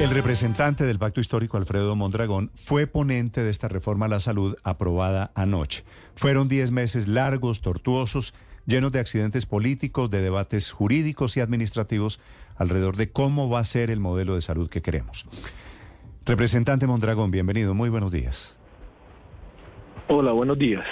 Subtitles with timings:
[0.00, 4.56] El representante del Pacto Histórico, Alfredo Mondragón, fue ponente de esta reforma a la salud
[4.64, 5.84] aprobada anoche.
[6.16, 8.34] Fueron diez meses largos, tortuosos,
[8.66, 12.18] llenos de accidentes políticos, de debates jurídicos y administrativos
[12.56, 15.26] alrededor de cómo va a ser el modelo de salud que queremos.
[16.26, 18.56] Representante Mondragón, bienvenido, muy buenos días.
[20.08, 20.84] Hola, buenos días.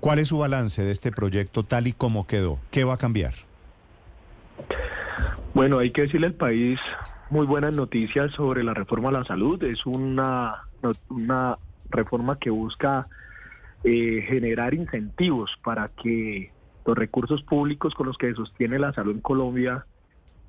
[0.00, 2.58] ¿Cuál es su balance de este proyecto tal y como quedó?
[2.72, 3.34] ¿Qué va a cambiar?
[5.54, 6.80] Bueno, hay que decirle al país
[7.30, 9.62] muy buenas noticias sobre la reforma a la salud.
[9.62, 10.64] Es una,
[11.08, 11.56] una
[11.88, 13.06] reforma que busca
[13.84, 16.50] eh, generar incentivos para que
[16.84, 19.86] los recursos públicos con los que se sostiene la salud en Colombia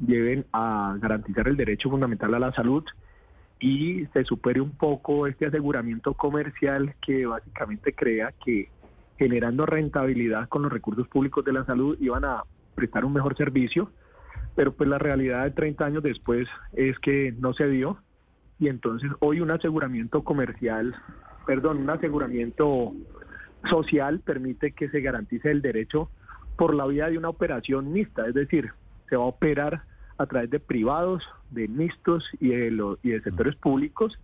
[0.06, 2.84] lleven a garantizar el derecho fundamental a la salud
[3.60, 8.70] y se supere un poco este aseguramiento comercial que básicamente crea que
[9.20, 13.92] generando rentabilidad con los recursos públicos de la salud iban a prestar un mejor servicio
[14.56, 17.98] pero pues la realidad de 30 años después es que no se dio.
[18.60, 20.96] Y entonces hoy un aseguramiento comercial,
[21.46, 22.94] perdón, un aseguramiento
[23.70, 26.10] social permite que se garantice el derecho
[26.58, 28.72] por la vía de una operación mixta, es decir,
[29.10, 29.84] se va a operar
[30.18, 34.20] a través de privados, de mixtos y de, y de sectores públicos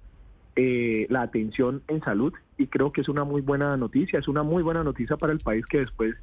[0.55, 2.33] eh, la atención en salud.
[2.57, 5.39] Y creo que es una muy buena noticia, es una muy buena noticia para el
[5.39, 6.15] país que después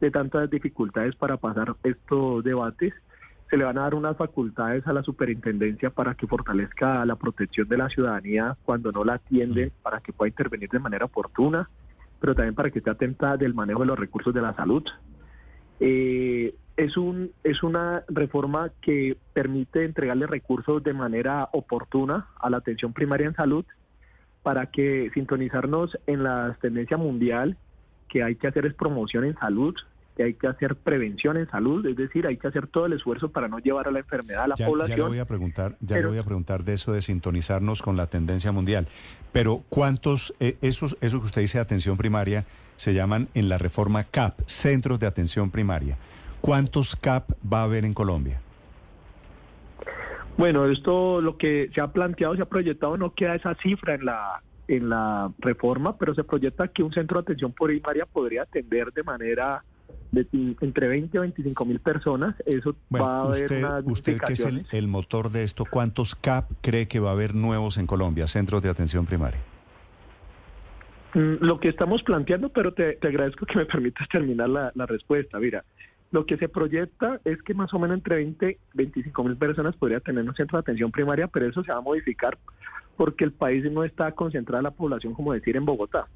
[0.00, 2.92] de tantas dificultades para pasar estos debates,
[3.52, 7.68] se le van a dar unas facultades a la superintendencia para que fortalezca la protección
[7.68, 11.68] de la ciudadanía cuando no la atienden, para que pueda intervenir de manera oportuna,
[12.18, 14.82] pero también para que esté atenta del manejo de los recursos de la salud.
[15.80, 22.56] Eh, es, un, es una reforma que permite entregarle recursos de manera oportuna a la
[22.56, 23.66] atención primaria en salud
[24.42, 27.58] para que sintonizarnos en la tendencia mundial
[28.08, 29.74] que hay que hacer es promoción en salud,
[30.16, 33.30] que hay que hacer prevención en salud, es decir, hay que hacer todo el esfuerzo
[33.30, 34.98] para no llevar a la enfermedad a la población.
[34.98, 37.96] Ya le voy a preguntar, ya le voy a preguntar de eso de sintonizarnos con
[37.96, 38.86] la tendencia mundial.
[39.32, 42.44] Pero ¿cuántos eh, esos eso que usted dice de atención primaria
[42.76, 45.96] se llaman en la reforma CAP, Centros de Atención Primaria?
[46.40, 48.40] ¿Cuántos CAP va a haber en Colombia?
[50.36, 54.04] Bueno, esto lo que se ha planteado, se ha proyectado, no queda esa cifra en
[54.04, 58.92] la en la reforma, pero se proyecta que un centro de atención primaria podría atender
[58.92, 59.64] de manera
[60.12, 60.26] de
[60.60, 62.36] entre 20 a 25 mil personas.
[62.46, 66.86] Eso va a haber usted, usted que es el, motor de esto, ¿cuántos CAP cree
[66.86, 69.40] que va a haber nuevos en Colombia, centros de atención primaria?
[71.14, 75.38] Mm, lo que estamos planteando, pero te, agradezco que me permitas terminar la, la, respuesta.
[75.40, 75.64] Mira,
[76.10, 79.74] lo que se proyecta es que más o menos entre 20 y 25 mil personas
[79.76, 82.38] podría tener un centro de atención primaria, pero eso se va a modificar
[82.96, 86.06] porque el país no está concentrada la población, como decir, en Bogotá.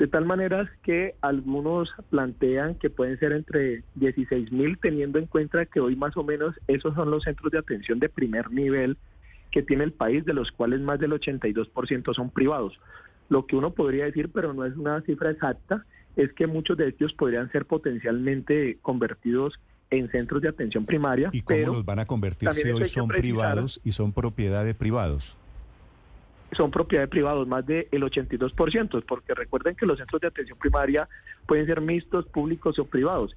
[0.00, 5.66] De tal manera que algunos plantean que pueden ser entre 16 mil, teniendo en cuenta
[5.66, 8.96] que hoy más o menos esos son los centros de atención de primer nivel
[9.50, 12.80] que tiene el país, de los cuales más del 82% son privados.
[13.28, 15.84] Lo que uno podría decir, pero no es una cifra exacta,
[16.16, 21.28] es que muchos de ellos podrían ser potencialmente convertidos en centros de atención primaria.
[21.30, 25.36] ¿Y cómo los van a convertir si hoy son privados y son propiedad de privados?
[26.52, 31.08] Son propiedad de privados, más del 82%, porque recuerden que los centros de atención primaria
[31.46, 33.36] pueden ser mixtos, públicos o privados.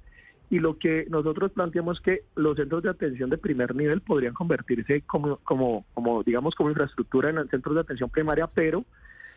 [0.50, 4.34] Y lo que nosotros planteamos es que los centros de atención de primer nivel podrían
[4.34, 8.84] convertirse como, como, como digamos, como infraestructura en centros de atención primaria, pero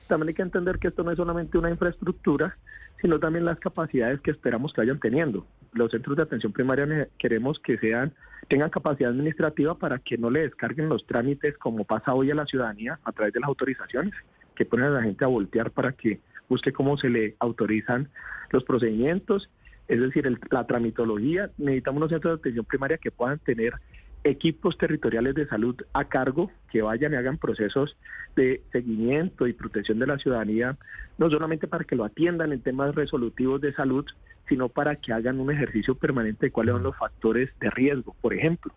[0.07, 2.57] también hay que entender que esto no es solamente una infraestructura,
[3.01, 5.45] sino también las capacidades que esperamos que vayan teniendo.
[5.73, 8.13] Los centros de atención primaria queremos que sean
[8.47, 12.45] tengan capacidad administrativa para que no le descarguen los trámites como pasa hoy a la
[12.45, 14.13] ciudadanía a través de las autorizaciones,
[14.55, 18.09] que ponen a la gente a voltear para que busque cómo se le autorizan
[18.51, 19.49] los procedimientos,
[19.87, 21.51] es decir, la tramitología.
[21.57, 23.73] Necesitamos unos centros de atención primaria que puedan tener
[24.23, 27.97] equipos territoriales de salud a cargo que vayan y hagan procesos
[28.35, 30.77] de seguimiento y protección de la ciudadanía,
[31.17, 34.05] no solamente para que lo atiendan en temas resolutivos de salud,
[34.47, 38.15] sino para que hagan un ejercicio permanente de cuáles son los factores de riesgo.
[38.21, 38.73] Por ejemplo,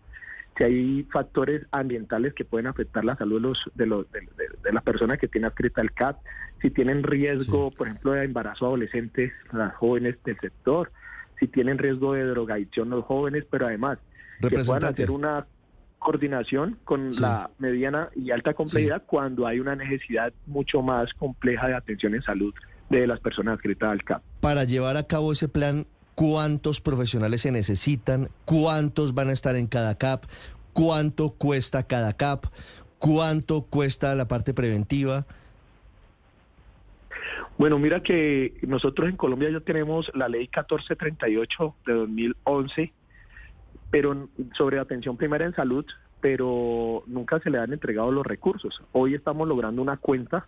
[0.57, 4.81] si hay factores ambientales que pueden afectar la salud de, los, de, los, de, la
[4.81, 6.17] persona que tiene adscrita el CAP,
[6.61, 10.91] si tienen riesgo, por ejemplo, de embarazo adolescentes, las jóvenes del sector,
[11.39, 13.97] si tienen riesgo de drogadicción los jóvenes, pero además
[14.49, 15.45] que puedan hacer una
[15.99, 17.21] coordinación con Sí.
[17.21, 22.23] la mediana y alta complejidad cuando hay una necesidad mucho más compleja de atención en
[22.23, 22.53] salud
[22.89, 24.21] de las personas adscritas al CAP.
[24.41, 25.85] Para llevar a cabo ese plan,
[26.15, 28.29] ¿cuántos profesionales se necesitan?
[28.45, 30.25] ¿Cuántos van a estar en cada CAP?
[30.73, 32.45] ¿Cuánto cuesta cada CAP?
[32.97, 35.25] ¿Cuánto cuesta la parte preventiva?
[37.57, 42.93] Bueno, mira que nosotros en Colombia ya tenemos la ley 1438 de 2011,
[43.91, 45.85] pero sobre atención primaria en salud,
[46.21, 48.81] pero nunca se le han entregado los recursos.
[48.93, 50.47] Hoy estamos logrando una cuenta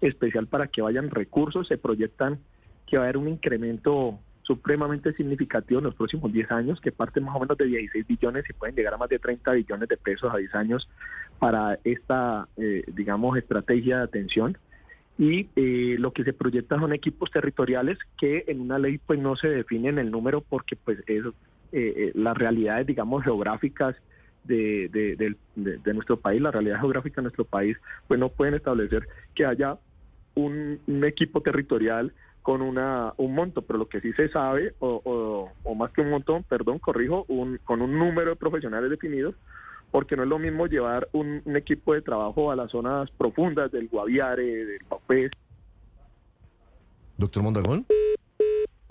[0.00, 2.38] especial para que vayan recursos, se proyectan
[2.86, 7.20] que va a haber un incremento supremamente significativo en los próximos 10 años, que parte
[7.20, 9.96] más o menos de 16 billones y pueden llegar a más de 30 billones de
[9.96, 10.88] pesos a 10 años
[11.38, 14.58] para esta, eh, digamos, estrategia de atención
[15.16, 19.36] y eh, lo que se proyecta son equipos territoriales que en una ley pues no
[19.36, 21.24] se definen el número porque pues es,
[21.76, 23.96] eh, eh, las realidades digamos geográficas
[24.44, 27.76] de, de, nuestro país, la realidad geográfica de nuestro país
[28.06, 29.76] pues no pueden establecer que haya
[30.34, 32.12] un, equipo territorial
[32.42, 36.10] con una un monto, pero lo que sí se sabe, o, o- más que un
[36.10, 39.34] montón, perdón, corrijo, un, con un número de profesionales definidos,
[39.90, 43.88] porque no es lo mismo llevar un, equipo de trabajo a las zonas profundas del
[43.88, 45.32] Guaviare, del Paupés,
[47.16, 47.86] Doctor Mondragón.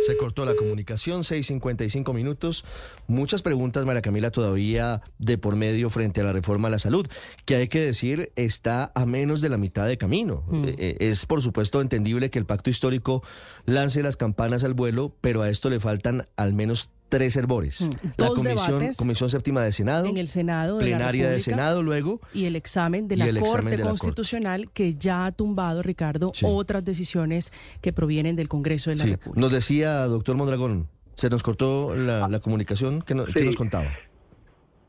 [0.05, 2.65] Se cortó la comunicación, 6.55 minutos.
[3.07, 7.07] Muchas preguntas, María Camila, todavía de por medio frente a la reforma a la salud,
[7.45, 10.44] que hay que decir está a menos de la mitad de camino.
[10.65, 13.23] Eh, eh, es, por supuesto, entendible que el pacto histórico
[13.65, 17.81] lance las campanas al vuelo, pero a esto le faltan al menos tres herbores.
[17.81, 21.30] Mm, La dos comisión, debates comisión séptima de Senado, en el Senado de la plenaria
[21.30, 22.19] de Senado luego.
[22.33, 23.88] y el examen de la Corte de la Corte.
[23.89, 26.45] Constitucional que ya ha tumbado, Ricardo, Sí.
[26.48, 27.51] otras decisiones
[27.81, 29.10] que provienen del Congreso de la Sí.
[29.12, 29.39] República.
[29.42, 33.01] Nos decía, doctor Mondragón, se nos cortó la, la comunicación.
[33.04, 33.88] ¿Qué, no- nos contaba?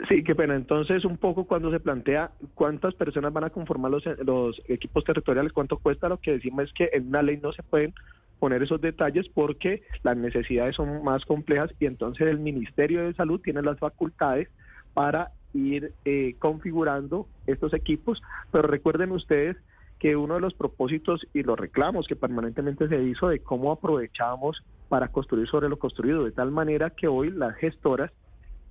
[0.08, 0.54] Sí, qué pena.
[0.56, 5.52] Entonces, un poco cuando se plantea cuántas personas van a conformar los, los equipos territoriales,
[5.52, 7.94] cuánto cuesta, lo que decimos es que en una ley no se pueden
[8.38, 13.40] poner esos detalles porque las necesidades son más complejas y entonces el Ministerio de Salud
[13.40, 14.48] tiene las facultades
[14.92, 18.22] para ir eh, configurando estos equipos.
[18.50, 19.56] Pero recuerden ustedes
[19.98, 24.62] que uno de los propósitos y los reclamos que permanentemente se hizo de cómo aprovechamos
[24.88, 28.10] para construir sobre lo construido, de tal manera que hoy las gestoras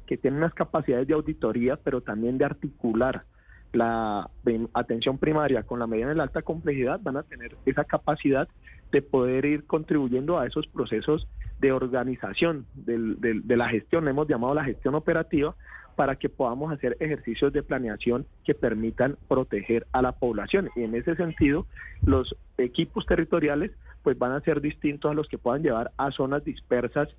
[0.06, 3.24] que tienen unas capacidades de auditoría, pero también de articular
[3.74, 4.30] la
[4.74, 8.48] atención primaria con la mediana y la alta complejidad, van a tener esa capacidad
[8.92, 11.28] de poder ir contribuyendo a esos procesos
[11.60, 15.56] de organización del- del- de la gestión, hemos llamado la gestión operativa,
[15.96, 20.70] para que podamos hacer ejercicios de planeación que permitan proteger a la población.
[20.76, 21.68] Y en ese sentido,
[22.04, 23.72] los equipos territoriales
[24.02, 27.10] pues van a ser distintos a los que puedan llevar a zonas dispersas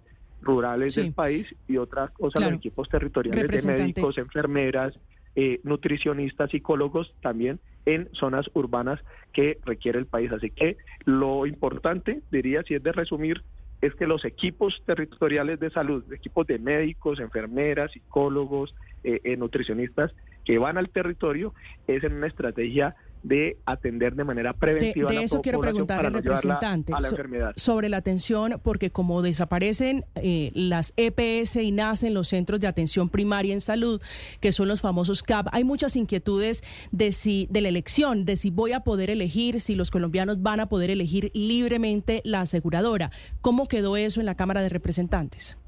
[0.42, 1.02] rurales Sí.
[1.02, 2.50] del país y otras cosas Claro.
[2.50, 4.98] los equipos territoriales de médicos, enfermeras,
[5.36, 9.00] eh, nutricionistas, psicólogos también en zonas urbanas
[9.32, 10.32] que requiere el país.
[10.32, 13.42] Así que lo importante, diría, si es de resumir,
[13.80, 20.14] es que los equipos territoriales de salud, equipos de médicos, enfermeras, psicólogos, eh, eh, nutricionistas
[20.44, 21.52] que van al territorio,
[21.86, 25.58] es en una estrategia de atender de manera De, preventiva a de la eso quiero
[25.58, 27.52] población preguntarle al representante a la so- enfermedad.
[27.56, 33.08] sobre la atención, porque como desaparecen eh, las EPS y nacen los centros de atención
[33.08, 34.00] primaria en salud,
[34.40, 36.62] que son los famosos CAP, hay muchas inquietudes
[36.92, 40.60] de si de la elección, de si voy a poder elegir, si los colombianos van
[40.60, 43.10] a poder elegir libremente la aseguradora.
[43.40, 45.58] ¿Cómo quedó eso en la Cámara de Representantes?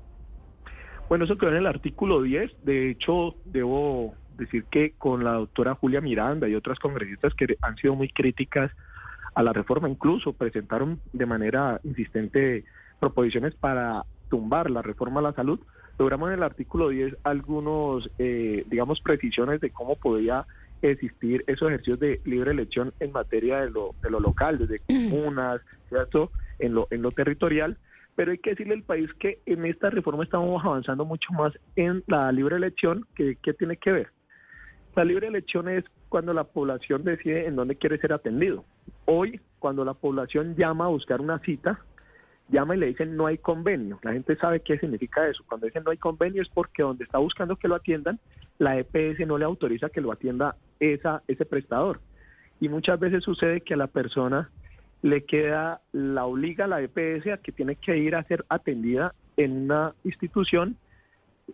[1.09, 2.51] Bueno, eso quedó en el artículo 10.
[2.65, 7.77] De hecho, debo decir que con la doctora Julia Miranda y otras congresistas que han
[7.77, 8.71] sido muy críticas
[9.35, 12.65] a la reforma, incluso presentaron de manera insistente
[12.99, 15.61] proposiciones para tumbar la reforma a la salud,
[15.99, 20.47] logramos en el artículo 10 algunos, eh, digamos, precisiones de cómo podía
[20.83, 25.61] existir esos ejercicios de libre elección en materia de lo, de lo local, desde comunas,
[25.89, 26.31] ¿cierto?
[26.59, 27.77] En lo, en lo territorial.
[28.15, 32.03] Pero hay que decirle al país que en esta reforma estamos avanzando mucho más en
[32.07, 34.16] la libre elección, que, que tiene que ver.
[34.97, 38.65] La libre elección es cuando la población decide en dónde quiere ser atendido.
[39.05, 41.79] Hoy, cuando la población llama a buscar una cita,
[42.49, 43.99] llama y le dicen no hay convenio.
[44.03, 45.45] La gente sabe qué significa eso.
[45.47, 48.19] Cuando dicen no hay convenio es porque donde está buscando que lo atiendan,
[48.59, 52.01] la EPS no le autoriza que lo atienda esa, ese prestador.
[52.59, 54.49] Y muchas veces sucede que a la persona
[55.03, 59.13] le queda, la obliga a la EPS a que tiene que ir a ser atendida
[59.37, 60.79] en una institución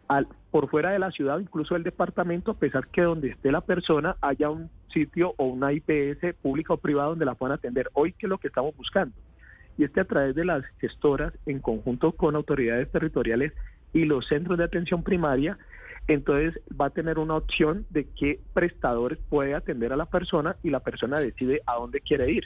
[0.06, 3.62] al, por fuera de la ciudad, incluso del departamento, a pesar que donde esté la
[3.62, 7.88] persona haya un sitio o una IPS pública o privada donde la puedan atender.
[7.94, 9.16] Hoy, ¿qué es lo que estamos buscando?
[9.78, 13.54] Y es que a través de las gestoras, en conjunto con autoridades territoriales,
[13.94, 15.56] y los centros de atención primaria,
[16.06, 20.68] entonces va a tener una opción de qué prestadores puede atender a la persona y
[20.68, 22.44] la persona decide a dónde quiere ir,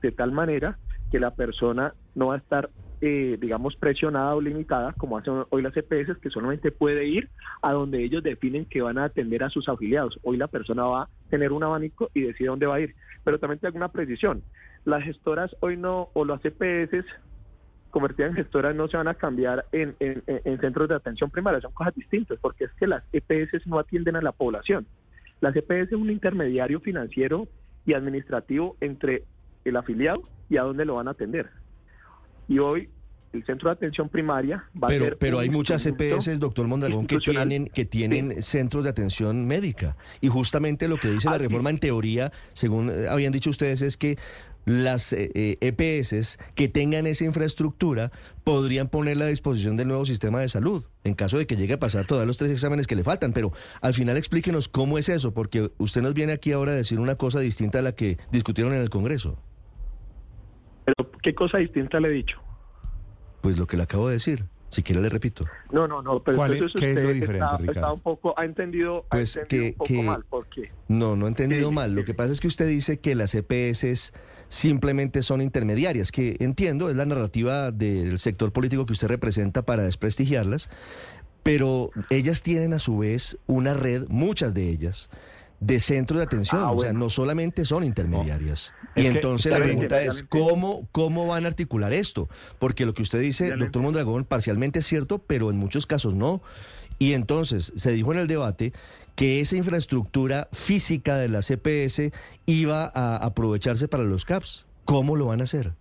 [0.00, 0.78] de tal manera
[1.10, 5.62] que la persona no va a estar, eh, digamos, presionada o limitada, como hacen hoy
[5.62, 7.28] las EPS, que solamente puede ir
[7.62, 10.18] a donde ellos definen que van a atender a sus afiliados.
[10.22, 12.94] Hoy la persona va a tener un abanico y decide dónde va a ir.
[13.24, 14.42] Pero también tengo una precisión.
[14.84, 17.04] Las gestoras hoy no, o las EPS
[17.90, 21.60] convertidas en gestoras no se van a cambiar en, en- en centros de atención primaria,
[21.60, 24.86] son cosas distintas, porque es que las EPS no atienden a la población.
[25.40, 27.48] Las EPS es un intermediario financiero
[27.86, 29.24] y administrativo entre
[29.64, 31.48] el afiliado y a dónde lo van a atender.
[32.48, 32.88] Y hoy
[33.32, 37.06] el centro de atención primaria va a Pero, ser pero hay muchas EPS, doctor Mondragón,
[37.06, 39.96] que tienen, que tienen centros de atención médica.
[40.20, 41.44] Y justamente lo que dice la sí.
[41.44, 44.16] reforma en teoría, según eh, habían dicho ustedes, es que
[44.64, 48.12] las eh, eh, EPS que tengan esa infraestructura
[48.44, 51.78] podrían ponerla a disposición del nuevo sistema de salud, en caso de que llegue a
[51.78, 53.32] pasar todos los tres exámenes que le faltan.
[53.32, 57.00] Pero al final explíquenos cómo es eso, porque usted nos viene aquí ahora a decir
[57.00, 59.38] una cosa distinta a la que discutieron en el Congreso.
[60.96, 62.38] Pero, ¿qué cosa distinta le he dicho?
[63.42, 64.44] Pues lo que le acabo de decir.
[64.70, 65.46] Si quiere le repito.
[65.72, 67.80] No, no, no, pero ¿Cuál es- entonces qué es lo usted diferente, está, Ricardo?
[67.80, 71.16] está un poco, ha entendido, ha Pues entendido que- un poco que- mal, porque No,
[71.16, 71.94] no he entendido Sí, mal.
[71.94, 72.04] Lo sí.
[72.06, 74.12] que pasa es que usted dice que las EPS
[74.48, 79.84] simplemente son intermediarias, que entiendo, es la narrativa del sector político que usted representa para
[79.84, 80.68] desprestigiarlas,
[81.42, 85.08] pero ellas tienen a su vez una red, muchas de ellas,
[85.60, 87.00] de centros de atención, Ah, o sea, bueno.
[87.06, 88.72] no solamente son intermediarias.
[88.94, 90.22] Y entonces la pregunta es.
[90.22, 92.28] ¿cómo, ¿cómo van a articular esto?
[92.58, 96.42] Porque lo que usted dice, doctor Mondragón, parcialmente es cierto, pero en muchos casos no.
[97.00, 98.72] Y entonces se dijo en el debate
[99.14, 102.12] que esa infraestructura física de la CPS
[102.46, 104.66] iba a aprovecharse para los CAPS.
[104.84, 105.72] ¿Cómo lo van a hacer?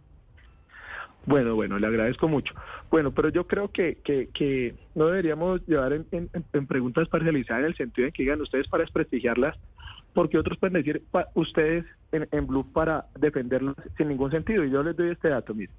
[1.26, 2.54] Bueno, bueno, le agradezco mucho.
[2.90, 7.62] Bueno, pero yo creo que, que, que no deberíamos llevar en, en- en preguntas parcializadas
[7.62, 9.58] en el sentido de que digan ustedes para desprestigiarlas,
[10.14, 14.64] porque otros pueden decir pa- ustedes en, en Blue para defenderlas sin ningún sentido.
[14.64, 15.72] Y yo les doy este dato, mire.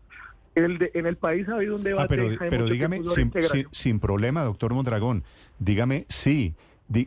[0.55, 2.05] En el, de- en el país ha habido un debate.
[2.05, 3.69] Ah, pero, pero dígame, sin, sin, integración.
[3.73, 5.25] sin problema, doctor Mondragón,
[5.59, 6.55] dígame, sí,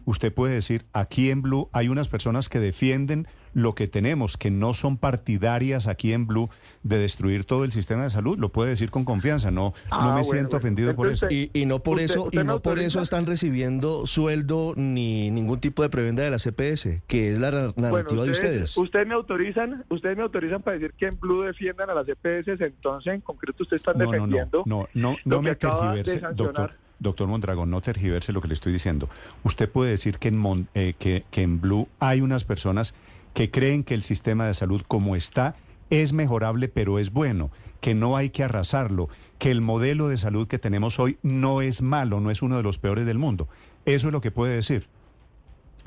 [0.06, 4.50] usted puede decir, aquí en Blue hay unas personas que defienden lo que tenemos, que
[4.50, 6.50] no son partidarias aquí en Blue
[6.84, 10.06] de destruir todo el sistema de salud, lo puede decir con confianza, no, Ah, no
[10.06, 10.58] me bueno, siento bueno.
[10.58, 11.28] ofendido por eso.
[11.30, 14.74] Y, y no por ¿Usted- eso, usted y me no por eso están recibiendo sueldo
[14.78, 18.78] ni ningún tipo de prebenda de la CPS, que es la ra- narrativa de ustedes.
[18.78, 22.48] Ustedes me autorizan, ustedes me autorizan para decir que en Blue defiendan a las EPS,
[22.62, 24.64] entonces en concreto ustedes están No, no, no, defendiendo.
[24.66, 26.72] no, no, no me tergiverse, doctor,
[27.02, 29.10] doctor Mondragón, no tergiverse lo que le estoy diciendo.
[29.44, 32.94] Usted puede decir que en, Mon- eh, que, que en Blue hay unas personas
[33.34, 35.56] que creen que el sistema de salud como está
[35.90, 37.50] es mejorable, pero es bueno,
[37.82, 41.82] que no hay que arrasarlo, que el modelo de salud que tenemos hoy no es
[41.82, 43.48] malo, no es uno de los peores del mundo.
[43.86, 44.88] Eso es lo que puede decir.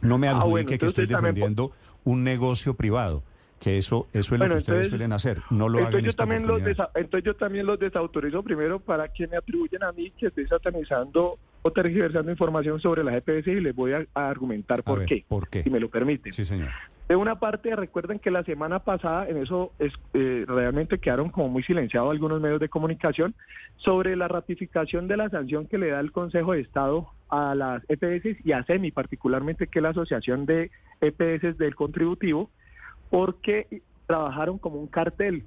[0.02, 3.22] No me Ah, adjudique bueno, que estoy también defendiendo un negocio privado,
[3.60, 5.40] que eso, eso es lo que ustedes suelen hacer.
[5.50, 6.62] No lo hagan entonces, en yo esta también los
[6.94, 11.38] entonces yo también los desautorizo primero para que me atribuyen a mí que estoy satanizando
[11.62, 15.08] o tergiversando información sobre las EPS y les voy a, a argumentar A por ver,
[15.08, 15.62] qué, ¿Por qué?
[15.62, 16.32] si me lo permiten.
[16.32, 16.68] Sí, señor.
[17.08, 21.48] De una parte, recuerden que la semana pasada, en eso es, eh, realmente quedaron como
[21.48, 23.34] muy silenciados algunos medios de comunicación,
[23.76, 27.82] sobre la ratificación de la sanción que le da el Consejo de Estado a las
[27.90, 30.70] EPS y a CEMI, particularmente que es la Asociación de
[31.02, 32.50] EPS del Contributivo,
[33.14, 35.44] porque trabajaron como un cartel.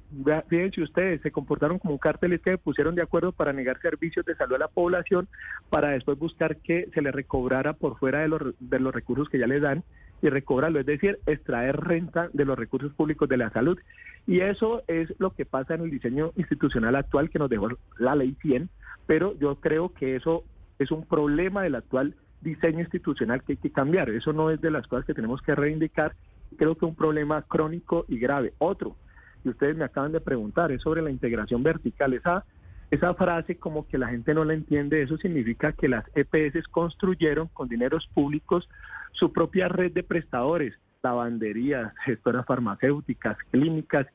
[0.48, 3.78] Fíjense ustedes, se comportaron como un cartel, es que se pusieron de acuerdo para negar
[3.82, 5.28] servicios de salud a la población,
[5.70, 9.38] para después buscar que se le recobrara por fuera de los, de los recursos que
[9.38, 9.84] ya les dan
[10.22, 13.78] y recobrarlo, es decir, extraer renta de los recursos públicos de la salud.
[14.26, 18.16] Y eso es lo que pasa en el diseño institucional actual que nos dejó la
[18.16, 18.70] ley 100,
[19.08, 20.46] pero yo creo que eso
[20.80, 24.10] es un problema del actual diseño institucional que hay que cambiar.
[24.10, 26.16] Eso no es de las cosas que tenemos que reivindicar.
[26.58, 28.54] Creo que un problema crónico y grave.
[28.58, 28.96] Otro,
[29.44, 32.14] y ustedes me acaban de preguntar, es sobre la integración vertical.
[32.14, 32.46] Esa,
[32.92, 37.48] esa frase como que la gente no la entiende, eso significa que las EPS construyeron
[37.48, 38.68] con dineros públicos
[39.14, 44.08] su propia red de prestadores, lavanderías, gestoras farmacéuticas, clínicas,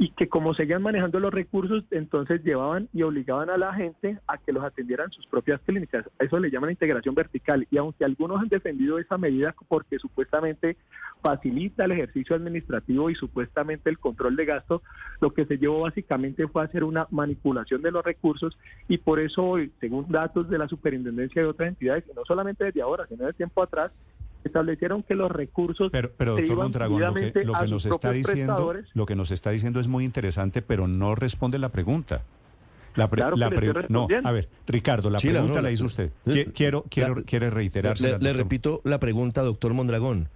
[0.00, 4.38] y que como seguían manejando los recursos, entonces llevaban y obligaban a la gente a
[4.38, 6.06] que los atendieran sus propias clínicas.
[6.18, 7.68] Eso le llaman integración vertical.
[7.70, 10.78] Y aunque algunos han defendido esa medida porque supuestamente
[11.22, 14.82] facilita el ejercicio administrativo y supuestamente el control de gasto,
[15.20, 19.44] lo que se llevó básicamente fue hacer una manipulación de los recursos y por eso
[19.44, 23.34] hoy, según datos de la superintendencia de otras entidades, no solamente desde ahora, sino de
[23.34, 23.92] tiempo atrás,
[24.44, 28.12] establecieron que los recursos Pero, pero se doctor iban Mondragón, lo que, lo nos está
[28.12, 32.22] diciendo, lo que nos está diciendo es muy interesante, pero no responde la pregunta.
[32.96, 35.70] La pre- Claro la pre- no, a ver, Ricardo, la Sí, la- pregunta no, la,
[35.70, 36.10] hizo usted.
[36.54, 40.28] Quiero, quiero, la- quiere reiterársela, Le, le repito la pregunta, doctor Mondragón.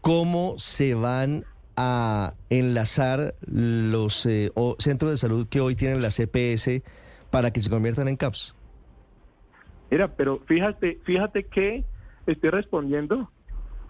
[0.00, 1.44] ¿Cómo se van
[1.76, 6.82] a enlazar los eh, o- centros de salud que hoy tienen la CPS
[7.30, 8.54] para que se conviertan en CAPS?
[9.90, 11.84] Mira, pero fíjate, fíjate que
[12.26, 13.30] estoy respondiendo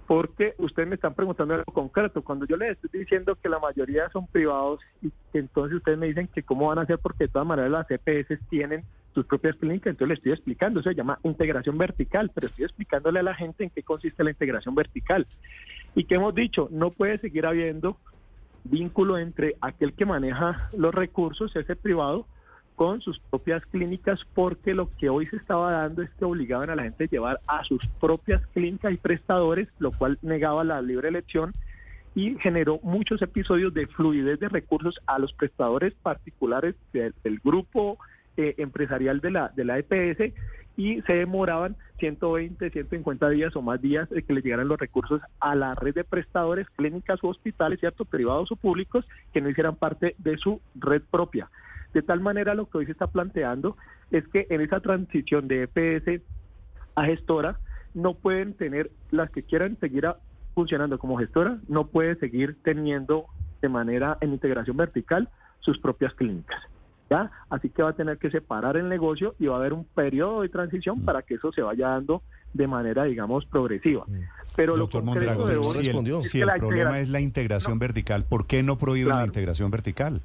[0.07, 2.23] porque ustedes me están preguntando algo concreto.
[2.23, 6.07] Cuando yo les estoy diciendo que la mayoría son privados y que entonces ustedes me
[6.07, 9.57] dicen que cómo van a hacer porque de todas maneras las EPS tienen sus propias
[9.57, 13.35] clínicas, entonces les estoy explicando, eso se llama integración vertical, pero estoy explicándole a la
[13.35, 15.27] gente en qué consiste la integración vertical.
[15.95, 17.97] Y que hemos dicho, no puede seguir habiendo
[18.65, 22.27] vínculo entre aquel que maneja los recursos, ese privado,
[22.77, 26.77] con sus propias clínicas, porque lo que hoy se estaba dando es que obligaban a
[26.77, 31.09] la gente a llevar a sus propias clínicas y prestadores, lo cual negaba la libre
[31.09, 31.55] elección
[32.15, 37.99] y generó muchos episodios de fluidez de recursos a los prestadores particulares del, grupo
[38.37, 40.33] eh, empresarial de la, de la EPS
[40.77, 45.21] y se demoraban 120, 150 días o más días de que le llegaran los recursos
[45.41, 48.05] a la red de prestadores, clínicas u hospitales, ¿cierto?
[48.05, 51.49] privados o públicos, que no hicieran parte de su red propia.
[51.95, 53.77] De tal manera lo que hoy se está planteando
[54.11, 56.23] es que en esa transición de EPS
[56.97, 57.59] a gestora
[57.95, 60.19] no pueden tener, las que quieran seguir a-
[60.55, 63.27] funcionando como gestora, no puede seguir teniendo
[63.63, 65.29] de manera en integración vertical
[65.61, 66.61] sus propias clínicas.
[67.11, 67.31] ¿ya?
[67.51, 70.43] Así que va a tener que separar el negocio y va a haber un periodo
[70.43, 72.23] de transición para que eso se vaya dando
[72.53, 74.05] de manera, digamos, progresiva.
[74.57, 76.15] Pero Doctor lo Mondragón, de si respondió.
[76.19, 79.71] el, es si el problema es la integración vertical, ¿por qué no prohíben la integración
[79.71, 80.21] vertical?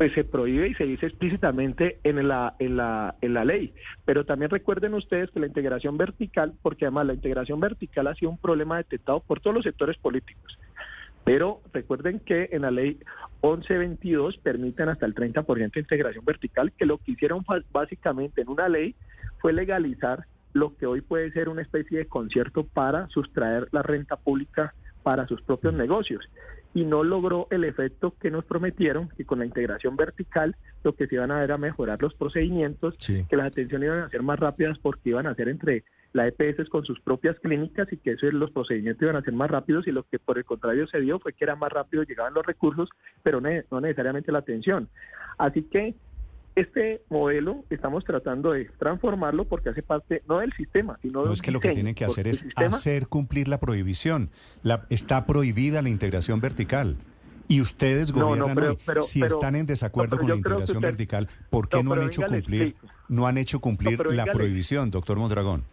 [0.00, 3.74] Pues se prohíbe y se dice explícitamente en la, en la, en la ley.
[4.06, 8.30] Pero también recuerden ustedes que la integración vertical, porque además la integración vertical ha sido
[8.30, 10.58] un problema detectado por todos los sectores políticos.
[11.22, 12.98] Pero recuerden que en la ley
[13.42, 18.70] 1122 permiten hasta el 30% de integración vertical, que lo que hicieron básicamente en una
[18.70, 18.94] ley
[19.36, 24.16] fue legalizar lo que hoy puede ser una especie de concierto para sustraer la renta
[24.16, 26.26] pública para sus propios negocios.
[26.72, 30.54] Y no logró el efecto que nos prometieron, que con la integración vertical
[30.84, 33.24] lo que se iban a ver a mejorar los procedimientos, Sí.
[33.28, 36.68] que las atenciones iban a ser más rápidas porque iban a ser entre la EPS
[36.68, 39.92] con sus propias clínicas y que eso los procedimientos iban a ser más rápidos y
[39.92, 42.88] lo que por el contrario se dio fue que era más rápido, llegaban los recursos,
[43.22, 44.88] pero no necesariamente la atención.
[45.38, 45.94] Así que
[46.60, 51.34] este modelo estamos tratando de transformarlo porque hace parte no del sistema, sino No de
[51.34, 54.30] es un que lo que tienen que hacer es sistema- hacer cumplir la prohibición.
[54.62, 56.96] La, está prohibida la integración vertical.
[57.48, 58.78] Y ustedes No, no, gobiernan pero- hoy.
[58.86, 61.82] pero- si pero- están en desacuerdo no, con la integración usted- vertical, ¿por qué No,
[61.82, 62.76] no, han hecho cumplir,
[63.08, 65.64] no han hecho cumplir la prohibición, doctor Mondragón?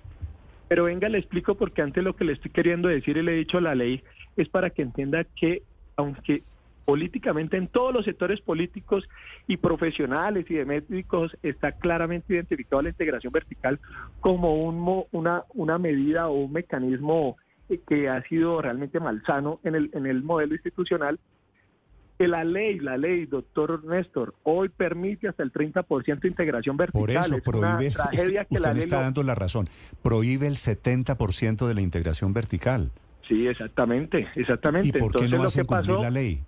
[0.69, 3.37] Pero venga, le explico porque antes lo que le estoy queriendo decir y le he
[3.37, 4.03] dicho a la ley
[4.35, 5.61] es para que entienda que
[5.95, 6.41] aunque
[6.87, 9.03] políticamente en todos los sectores políticos
[9.45, 13.77] y profesionales y de médicos está claramente identificado la integración vertical
[14.21, 17.35] como un, una, una medida o un mecanismo
[17.67, 21.19] eh, que ha sido realmente malsano en el, en el modelo institucional,
[22.17, 27.01] que la ley, la ley, doctor Néstor, hoy permite hasta el 30% de integración vertical.
[27.01, 29.01] Por eso es prohíbe, una es que tragedia que, usted la me ley está lo-
[29.01, 29.67] dando la razón,
[30.01, 32.91] prohíbe el 70% de la integración vertical.
[33.27, 34.87] Sí, exactamente, exactamente.
[34.87, 36.39] ¿Y por qué Entonces no lo hacen cumplir la ley?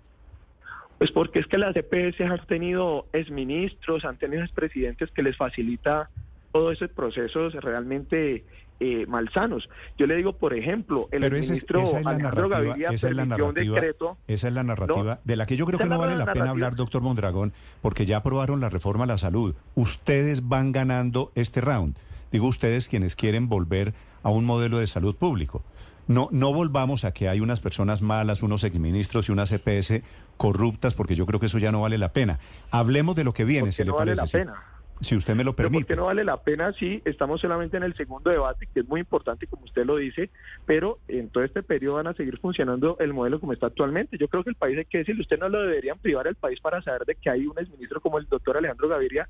[1.00, 6.10] Pues porque es que las EPS han tenido exministros, han tenido expresidentes que les facilita
[6.52, 8.44] todos esos procesos realmente
[8.80, 9.70] eh, malsanos.
[9.96, 13.08] Yo le digo, por ejemplo, el Pero esa es, ministro esa es Alejandro Gaviria esa
[13.08, 14.18] es la narrativa, decreto.
[14.26, 16.50] esa es la narrativa de la que yo creo que no la vale la pena
[16.50, 19.54] hablar, doctor Mondragón, porque ya aprobaron la reforma a la salud.
[19.76, 21.96] Ustedes van ganando este round.
[22.30, 25.64] Digo ustedes quienes quieren volver a un modelo de salud público.
[26.08, 30.02] No, no volvamos a que hay unas personas malas, unos exministros y unas EPS
[30.40, 32.38] corruptas, porque yo creo que eso ya no vale la pena.
[32.70, 34.38] Hablemos de lo que viene, si le no vale parece.
[34.38, 34.64] la pena.
[35.02, 35.84] Si usted me lo permite.
[35.84, 39.00] porque no vale la pena si estamos solamente en el segundo debate, que es muy
[39.00, 40.30] importante, como usted lo dice,
[40.64, 44.16] pero en todo este periodo van a seguir funcionando el modelo como está actualmente.
[44.16, 46.58] Yo creo que el país hay que decirle, usted no lo deberían privar el país
[46.60, 49.28] para saber de que hay un exministro como el doctor Alejandro Gaviria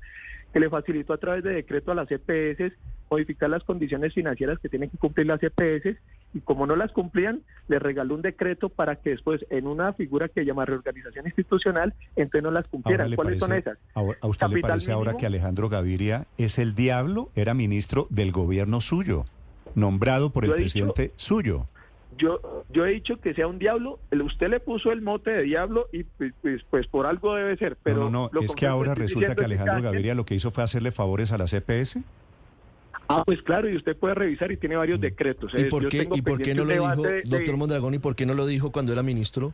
[0.53, 2.73] que le facilitó a través de decreto a las EPS
[3.09, 5.97] modificar las condiciones financieras que tienen que cumplir las EPS
[6.33, 10.29] y como no las cumplían, le regaló un decreto para que después en una figura
[10.29, 13.09] que llama reorganización institucional, entonces no las cumplieran.
[13.09, 13.77] le ¿Cuáles son esas?
[13.93, 17.29] ahora- ¿A usted le parece ahora que Alejandro Gaviria es el diablo?
[17.35, 19.25] Era ministro del gobierno suyo,
[19.75, 21.67] nombrado por el dicho- presidente suyo.
[22.17, 25.43] Yo, yo he dicho que sea un diablo, el- usted le puso el mote de
[25.43, 27.77] diablo y pues, pues, pues por algo debe ser.
[27.81, 30.25] Pero no, no, no, lo es que ahora resulta que Alejandro cada quien- Gaviria lo
[30.25, 32.03] que hizo fue hacerle favores a la CPS.
[33.07, 35.53] Ah, pues claro, y usted puede revisar y tiene varios decretos.
[35.53, 35.57] Mm.
[35.57, 37.93] ¿Y Eh, por yo qué, tengo y por qué no lo dijo, de- doctor Mondragón,
[37.93, 39.53] y por qué no lo dijo cuando era ministro?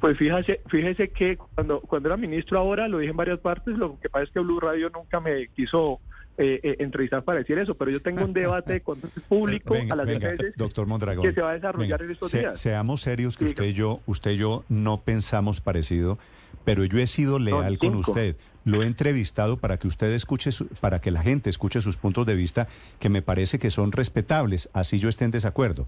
[0.00, 3.98] Pues fíjese, fíjese que cuando, cuando era ministro ahora, lo dije en varias partes, lo
[4.00, 6.00] que pasa es que Blue Radio nunca me quiso
[6.38, 9.94] eh, eh, entrevistar para decir eso, pero yo tengo un debate con el público Venga,
[9.94, 11.22] a las venga, veces doctor Mondragón.
[11.26, 12.58] que se va a desarrollar venga, en estos se- días.
[12.58, 16.18] Seamos serios que usted y yo, usted y yo no pensamos parecido,
[16.64, 18.36] pero yo he sido leal con usted.
[18.64, 22.26] Lo he entrevistado para que usted escuche, su- para que la gente escuche sus puntos
[22.26, 25.86] de vista, que me parece que son respetables, así yo esté en desacuerdo.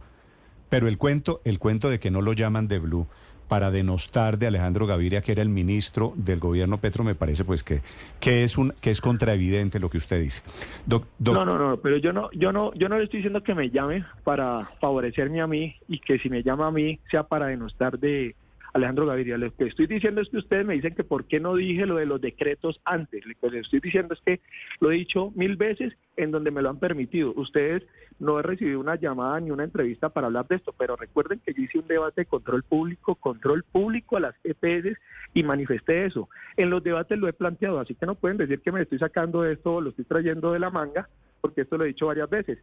[0.71, 3.07] Pero el cuento, el cuento de que no lo llaman de Blue
[3.51, 7.65] para denostar de Alejandro Gaviria, que era el ministro del gobierno Petro, me parece pues
[7.65, 7.81] que,
[8.21, 10.43] que es un que es contraevidente lo que usted dice.
[10.87, 13.69] No, no, no, pero yo no, yo no, yo no le estoy diciendo que me
[13.69, 17.99] llame para favorecerme a mí y que si me llama a mí sea para denostar
[17.99, 18.37] de
[18.73, 19.39] Alejandro Gaviria.
[19.39, 21.97] Lo que estoy diciendo es que ustedes me dicen que por qué no dije lo
[21.97, 23.25] de los decretos antes.
[23.27, 24.41] Lo que les estoy diciendo es que
[24.81, 27.33] lo he dicho mil veces en donde me lo han permitido.
[27.35, 27.83] Ustedes
[28.19, 31.55] no he recibido una llamada ni una entrevista para hablar de esto, pero recuerden que
[31.55, 34.99] yo hice un debate de control público, control público a las EPS
[35.35, 36.29] y manifesté eso.
[36.57, 39.45] En los debates lo he planteado, así que no pueden decir que me estoy sacando
[39.45, 41.09] esto o lo estoy trayendo de la manga,
[41.41, 42.59] porque esto lo he dicho varias veces.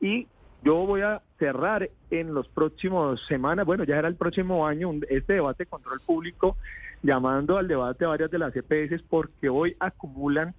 [0.00, 0.26] Y
[0.62, 5.06] yo voy a cerrar en los próximos semanas, bueno, ya era el próximo año, un-
[5.08, 6.56] este debate de control público,
[7.02, 10.54] llamando al debate a varias de las EPS porque hoy acumulan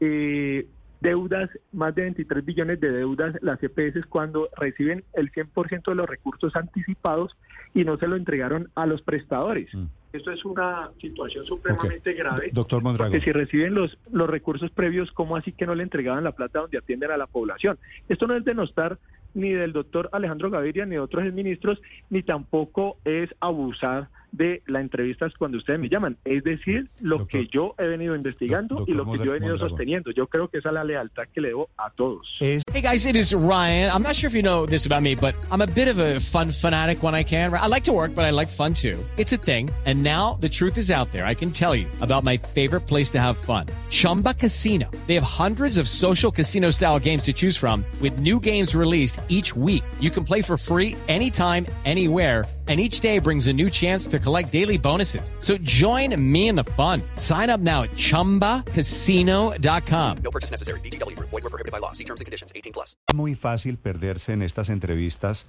[0.00, 0.66] eh,
[1.00, 6.08] deudas, más de 23 billones de deudas las EPS cuando reciben el 100% de los
[6.08, 7.36] recursos anticipados
[7.74, 9.72] y no se lo entregaron a los prestadores.
[9.74, 9.86] Mm.
[10.12, 12.50] Esto es una situación supremamente grave.
[12.52, 13.12] Doctor Mondragón.
[13.12, 16.60] Porque si reciben los, los recursos previos, ¿cómo así que no le entregaban la plata
[16.60, 17.78] donde atienden a la población?
[18.08, 18.98] Esto no es denostar
[19.34, 24.82] ni del doctor Alejandro Gaviria ni de otros ministros, ni tampoco es abusar de las
[24.82, 26.16] entrevistas cuando ustedes me llaman.
[26.24, 29.38] Es decir, lo Doctor- que yo he venido investigando Doc- y lo que yo he
[29.38, 29.68] venido Mondragón.
[29.70, 30.10] sosteniendo.
[30.12, 32.26] Yo creo que esa es la lealtad que le debo a todos.
[32.40, 33.90] Hey guys, it is Ryan.
[33.90, 36.20] I'm not sure if you know this about me, but I'm a bit of a
[36.20, 37.52] fun fanatic when I can.
[37.54, 38.96] I like to work, but I like fun too.
[39.16, 39.70] It's a thing.
[39.86, 41.24] And now the truth is out there.
[41.24, 43.66] I can tell you about my favorite place to have fun.
[43.90, 44.90] Chumba Casino.
[45.06, 49.20] They have hundreds of social casino style games to choose from with new games released
[49.28, 49.82] each week.
[49.98, 52.44] You can play for free anytime, anywhere.
[52.68, 55.32] And each day brings a new chance to collect daily bonuses.
[55.38, 57.00] So join me in the fun.
[57.16, 60.16] Sign up now at chumbacasino.com.
[60.22, 60.80] No purchase necessary.
[60.80, 61.30] VGW Group.
[61.30, 61.92] Void were prohibited by law.
[61.92, 62.52] See terms and conditions.
[62.54, 62.94] 18 plus.
[63.14, 65.46] muy fácil perderse en estas entrevistas,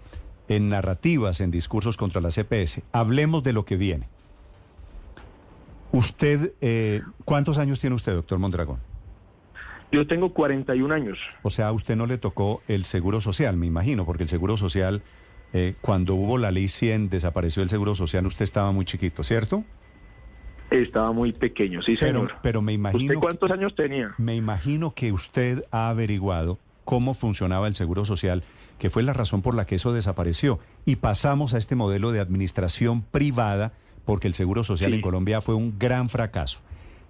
[0.48, 2.82] en narrativas, en discursos contra la CPS.
[2.92, 4.08] Hablemos de lo que viene.
[5.92, 8.80] Usted, eh, ¿cuántos años tiene usted, doctor Mondragón?
[9.92, 11.18] Yo tengo 41 años.
[11.42, 14.56] O sea, a usted no le tocó el seguro social, me imagino, porque el seguro
[14.56, 15.02] social,
[15.54, 19.64] eh, cuando hubo la ley 100, desapareció el seguro social, usted estaba muy chiquito, ¿cierto?
[20.72, 22.34] Estaba muy pequeño, sí, señor.
[22.44, 23.06] pero me imagino...
[23.14, 24.14] ¿Usted cuántos años tenía?
[24.20, 28.44] Me imagino que usted ha averiguado cómo funcionaba el Seguro Social,
[28.78, 30.60] que fue la razón por la que eso desapareció.
[30.86, 33.74] Y pasamos a este modelo de administración privada,
[34.06, 34.96] porque el Seguro Social Sí.
[34.98, 36.62] en Colombia fue un gran fracaso.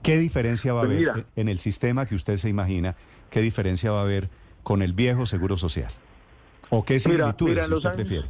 [0.03, 1.25] ¿Qué diferencia va a Pues haber mira.
[1.35, 2.95] en el sistema que usted se imagina?
[3.29, 4.29] ¿Qué diferencia va a haber
[4.63, 5.91] con el viejo Seguro Social?
[6.69, 8.27] ¿O qué Mira, similitudes, mira, los usted años- prefiere?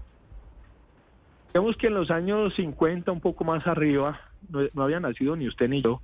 [1.54, 5.47] Vemos que en los años 50, un poco más arriba, no, no había nacido ni
[5.47, 6.02] usted ni yo,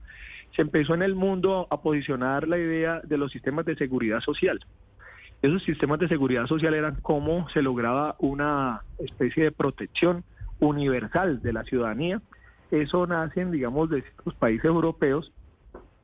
[0.56, 4.60] se empezó en el mundo a posicionar la idea de los sistemas de seguridad social.
[5.42, 10.24] Esos sistemas de seguridad social eran cómo se lograba una especie de protección
[10.60, 12.22] universal de la ciudadanía.
[12.72, 15.32] Eso nace, digamos, de ciertos países europeos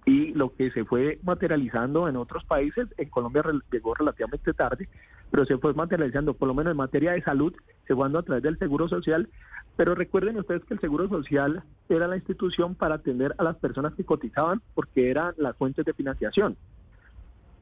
[0.06, 4.88] y lo que se fue materializando en otros países, en Colombia llegó relativamente tarde,
[5.32, 7.54] pero se fue materializando, por lo menos en materia de salud,
[7.88, 9.30] se fue a través del Seguro Social,
[9.78, 13.94] pero recuerden ustedes que el Seguro Social era la institución para atender a las personas
[13.96, 16.58] que cotizaban porque eran las fuentes de financiación.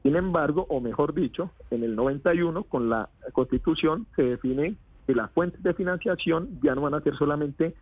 [0.02, 4.74] Sin embargo, o mejor dicho, en el 91 con la Constitución se define
[5.06, 7.74] que las fuentes de financiación ya no van a ser solamente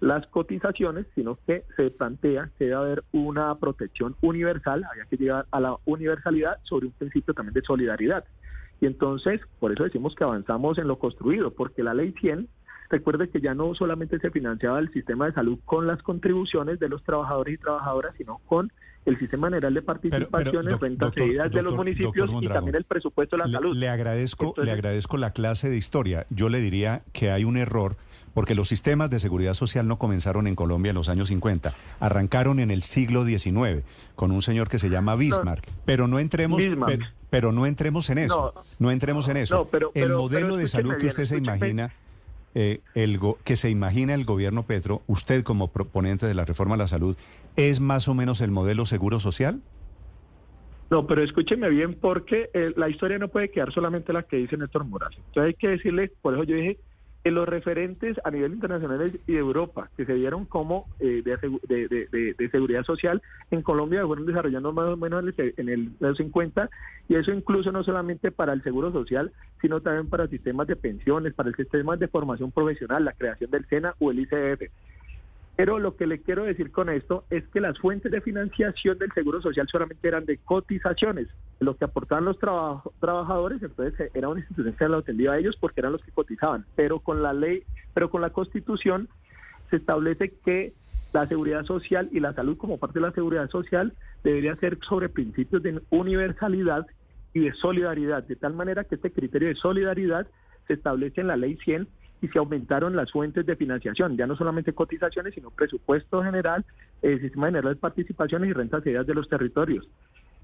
[0.00, 5.46] las cotizaciones, sino que se plantea que debe haber una protección universal, había que llegar
[5.50, 8.24] a la universalidad sobre un principio también de solidaridad.
[8.80, 12.48] Y entonces, por eso decimos que avanzamos en lo construido, porque la ley 100,
[12.90, 16.88] recuerde que ya no solamente se financiaba el sistema de salud con las contribuciones de
[16.88, 18.72] los trabajadores y trabajadoras, sino con
[19.04, 23.36] el sistema general de participaciones, doc- rentas doctor- de los municipios y también el presupuesto
[23.36, 23.76] de la Le- salud.
[23.76, 26.26] Le, agradezco, le agradezco la clase de historia.
[26.30, 27.96] Yo le diría que hay un error
[28.34, 32.60] porque los sistemas de seguridad social no comenzaron en Colombia en los años 50, arrancaron
[32.60, 33.84] en el siglo XIX
[34.16, 35.66] con un señor que se llama Bismarck.
[35.84, 36.98] pero no entremos, Bismarck.
[36.98, 38.52] pe- pero, no entremos en eso.
[38.54, 38.90] No, No.
[38.90, 39.56] entremos en eso.
[39.56, 41.92] No, pero- el pero- modelo pero de salud que bien, usted se imagina,
[42.54, 46.74] eh, el go- que se imagina el gobierno Petro, usted como proponente de la reforma
[46.74, 47.16] a la salud,
[47.56, 49.60] es más o menos el modelo seguro social.
[50.90, 54.56] No, pero escúcheme bien porque eh, la historia no puede quedar solamente la que dice
[54.56, 55.18] Néstor Morales.
[55.18, 56.78] Entonces hay que decirle, por eso yo dije
[57.24, 61.36] En los referentes a nivel internacional y de Europa, que se dieron como eh, de,
[61.68, 65.54] de- de- de- de seguridad social, en Colombia fueron desarrollando más o menos en el,
[65.56, 66.70] en el- los 50,
[67.08, 71.34] y eso incluso no solamente para el seguro social, sino también para sistemas de pensiones,
[71.34, 74.70] para el sistema de formación profesional, la creación del SENA o el ICF.
[75.58, 79.10] Pero lo que le quiero decir con esto es que las fuentes de financiación del
[79.10, 81.26] Seguro Social solamente eran de cotizaciones,
[81.58, 85.56] lo que aportaban los trabajadores, entonces eh, era una institución que lo atendía a ellos
[85.56, 86.64] porque eran los que cotizaban.
[86.76, 89.08] Pero con la ley, pero con la Constitución
[89.68, 90.74] se establece que
[91.12, 95.08] la seguridad social y la salud como parte de la seguridad social debería ser sobre
[95.08, 96.86] principios de universalidad
[97.34, 100.28] y de solidaridad, de tal manera que este criterio de solidaridad
[100.68, 101.88] se establece en la ley 100
[102.20, 106.64] y se aumentaron las fuentes de financiación, ya no solamente cotizaciones, sino presupuesto general,
[107.02, 109.88] el sistema general de participaciones y rentas cedidas de los territorios.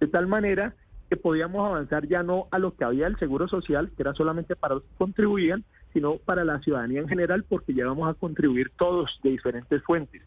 [0.01, 0.75] De tal manera
[1.09, 4.57] que podíamos avanzar ya no a lo que había el seguro social, que era solamente
[4.57, 8.71] para los que contribuían, sino para la ciudadanía en general, porque ya vamos a contribuir
[8.77, 10.23] todos de diferentes fuentes.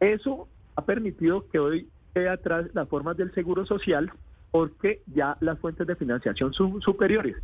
[0.00, 4.10] Eso ha permitido que hoy quede atrás las formas del seguro social
[4.52, 7.34] porque ya las fuentes de financiación son superiores.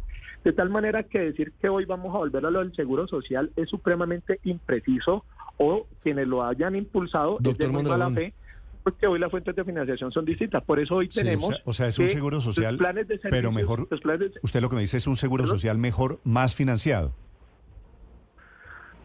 [0.45, 3.51] De tal manera que decir que hoy vamos a volver a lo del seguro social
[3.57, 5.25] es supremamente impreciso
[5.57, 8.33] o quienes lo hayan impulsado es de Doctor muy mala fe
[8.85, 10.63] porque hoy las fuentes de financiación son distintas.
[10.65, 11.47] Por eso hoy Sí, o tenemos...
[11.49, 14.41] sea- o sea, es un seguro social, planes de pero servicios- mejor- los planes de-
[14.43, 17.13] Usted lo que me dice es un seguro social mejor, más financiado.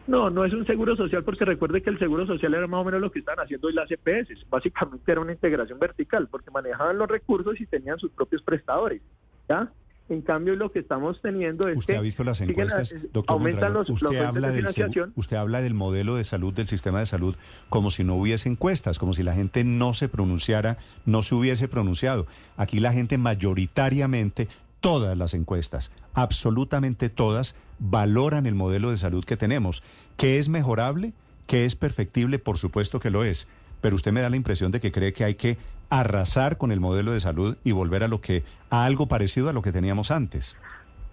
[0.06, 2.84] No, no es un seguro social porque recuerde que el seguro social era más o
[2.84, 4.46] menos lo que están haciendo hoy las EPS.
[4.50, 9.00] Básicamente era una integración vertical porque manejaban los recursos y tenían sus propios prestadores.
[9.48, 9.72] ¿ya?
[10.10, 13.24] En cambio, lo que estamos teniendo es Usted que ha visto las encuestas, a- doctor
[13.36, 16.66] aumentan los, los Usted fuentes habla, de del usted habla del modelo de salud, del
[16.66, 17.34] sistema de salud,
[17.70, 21.68] como si no hubiese encuestas, como si la gente no se pronunciara, no se hubiese
[21.68, 22.26] pronunciado.
[22.58, 24.48] Aquí la gente mayoritariamente,
[24.84, 29.82] todas las encuestas, absolutamente todas, valoran el modelo de salud que tenemos.
[30.16, 31.12] ¿Que es mejorable?
[31.46, 32.38] ¿Que es perfectible?
[32.38, 33.48] Por supuesto que lo es.
[33.80, 35.56] Pero usted me da la impresión de que cree que hay que
[35.90, 39.52] arrasar con el modelo de salud y volver a lo que a algo parecido a
[39.52, 40.56] lo que teníamos antes.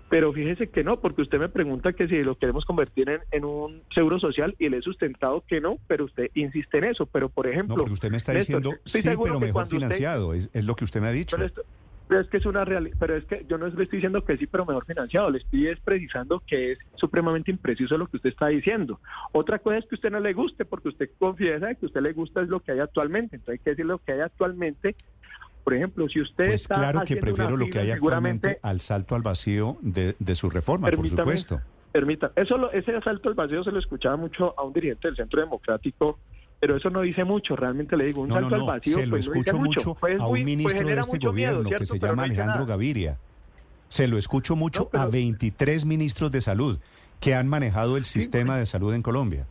[0.10, 3.46] Pero fíjese que no, porque usted me pregunta que si lo queremos convertir en, en
[3.46, 7.06] un seguro social y le he sustentado que no, pero usted insiste en eso.
[7.06, 7.76] Pero, por ejemplo...
[7.78, 10.76] No, porque usted me está Néstor, diciendo, sí, pero mejor usted- financiado, es, es lo
[10.76, 11.38] que usted me ha dicho.
[11.38, 11.62] Pero, esto-
[12.12, 14.36] pero es que es una realidad, pero es que yo no le estoy diciendo que
[14.36, 18.32] sí, pero mejor financiado, le estoy es precisando que es supremamente impreciso lo que usted
[18.32, 19.00] está diciendo.
[19.32, 21.88] Otra cosa es que a usted no le guste, porque usted confiesa de que a
[21.88, 24.20] usted le gusta es lo que hay actualmente, entonces hay que decir lo que hay
[24.20, 24.98] actualmente.
[25.64, 29.16] Por ejemplo, si usted Pues está claro que prefiero lo que hay actualmente al salto
[29.16, 31.62] al vacío de, de su reforma, por supuesto.
[31.94, 35.16] Permita, eso lo- ese asalto al vacío se lo escuchaba mucho a un dirigente del
[35.16, 36.20] Centro Democrático,
[36.62, 39.06] pero eso no dice mucho, realmente le digo, un No, salto no, al vacío se
[39.08, 41.32] lo pues no dice escucho mucho Pues a muy- un pues ministro de este miedo,
[41.32, 42.66] gobierno que se Pero llama Alejandro.
[42.68, 43.18] Gaviria.
[43.90, 46.80] Se lo escucho mucho pero- a 23 ministros de salud
[47.20, 49.46] que han manejado el sistema de salud en Colombia.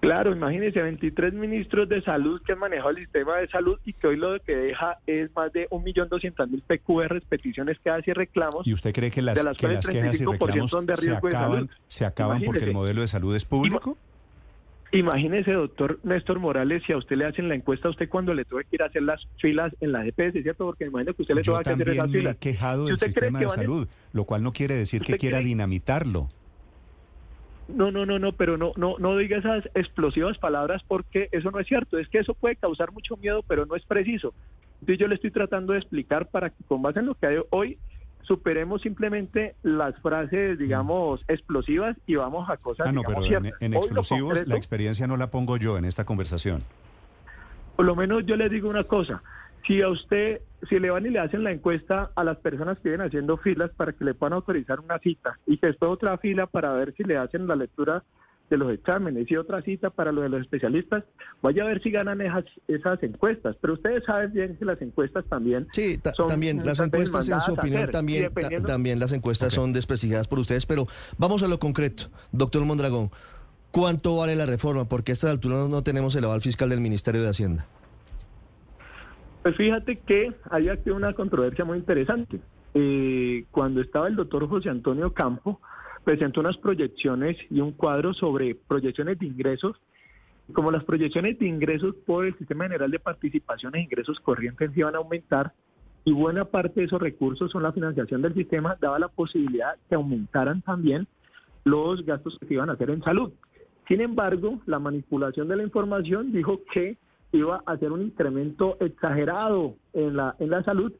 [0.00, 4.08] Claro, imagínense, 23 ministros de salud que han manejado el sistema de salud y que
[4.08, 8.66] hoy lo que deja es más de 1.200.000 PQRs, peticiones, quedas y reclamos.
[8.66, 11.70] ¿Y usted cree que las, de las que las quejas y 35% reclamos se acaban,
[11.88, 13.96] se acaban porque el modelo de salud es público?
[14.98, 18.44] Imagínese, doctor Néstor Morales, si a usted le hacen la encuesta, a usted cuando le
[18.44, 20.66] tuve que ir a hacer las filas en la EPS, ¿cierto?
[20.66, 22.36] Porque imagino que usted le Yo tuvo que hacer también esas me he filas.
[22.36, 25.46] quejado Si del sistema de salud, lo cual no quiere decir que ¿Usted quiera cree-
[25.48, 26.28] dinamitarlo.
[27.68, 31.58] No, no, no, no, pero no, no, no diga esas explosivas palabras porque eso no
[31.58, 31.98] es cierto.
[31.98, 34.34] Es que eso puede causar mucho miedo, pero no es preciso.
[34.80, 37.36] Entonces yo le estoy tratando de explicar para que con base en lo que hay
[37.50, 37.78] hoy
[38.26, 43.52] superemos simplemente las frases, digamos, explosivas y vamos a cosas, Ah, no, digamos, pero en,
[43.60, 46.62] en explosivos concreto, la experiencia no la pongo yo en esta conversación.
[47.76, 49.22] por lo menos yo le digo una cosa.
[49.66, 52.88] Si a usted, si le van y le hacen la encuesta a las personas que
[52.88, 56.46] vienen haciendo filas para que le puedan autorizar una cita y que después otra fila
[56.46, 58.04] para ver si le hacen la lectura
[58.50, 61.02] de los exámenes y otra cita para lo de los especialistas,
[61.42, 63.56] vaya a ver si ganan esas, esas encuestas.
[63.60, 67.40] Pero ustedes saben bien que las encuestas también Sí, ta- son también las encuestas, en
[67.40, 70.86] su opinión, también, dependiendo- también las encuestas son desprestigiadas por ustedes, pero
[71.18, 72.04] vamos a lo concreto.
[72.30, 73.10] Doctor Mondragón,
[73.72, 74.84] ¿cuánto vale la reforma?
[74.88, 77.66] Porque a esta altura no, no tenemos el aval fiscal del Ministerio de Hacienda.
[79.42, 82.40] Pues fíjate que hay aquí una controversia muy interesante.
[82.74, 85.60] Eh, cuando estaba el doctor José Antonio Campo,
[86.06, 89.76] presentó unas proyecciones y un cuadro sobre proyecciones de ingresos.
[90.52, 94.94] Como las proyecciones de ingresos por el Sistema General de Participaciones e Ingresos Corrientes iban
[94.94, 95.52] a aumentar
[96.04, 99.96] y buena parte de esos recursos son la financiación del sistema, daba la posibilidad que
[99.96, 101.08] aumentaran también
[101.64, 103.32] los gastos que se iban a hacer en salud.
[103.88, 106.98] Sin embargo, la manipulación de la información dijo que
[107.32, 110.92] iba a hacer un incremento exagerado en la, en la salud,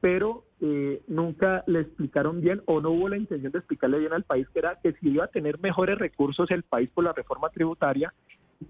[0.00, 4.22] pero eh, nunca le explicaron bien o no hubo la intención de explicarle bien al
[4.22, 7.48] país que era que si iba a tener mejores recursos el país por la reforma
[7.50, 8.14] tributaria,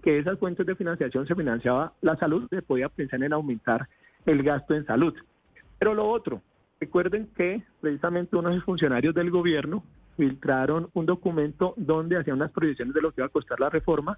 [0.01, 3.87] que esas fuentes de financiación se financiaba la salud, se podía pensar en aumentar
[4.25, 5.13] el gasto en salud.
[5.77, 6.41] Pero lo otro,
[6.79, 9.83] recuerden que precisamente unos funcionarios del gobierno
[10.17, 14.17] filtraron un documento donde hacían unas proyecciones de lo que iba a costar la reforma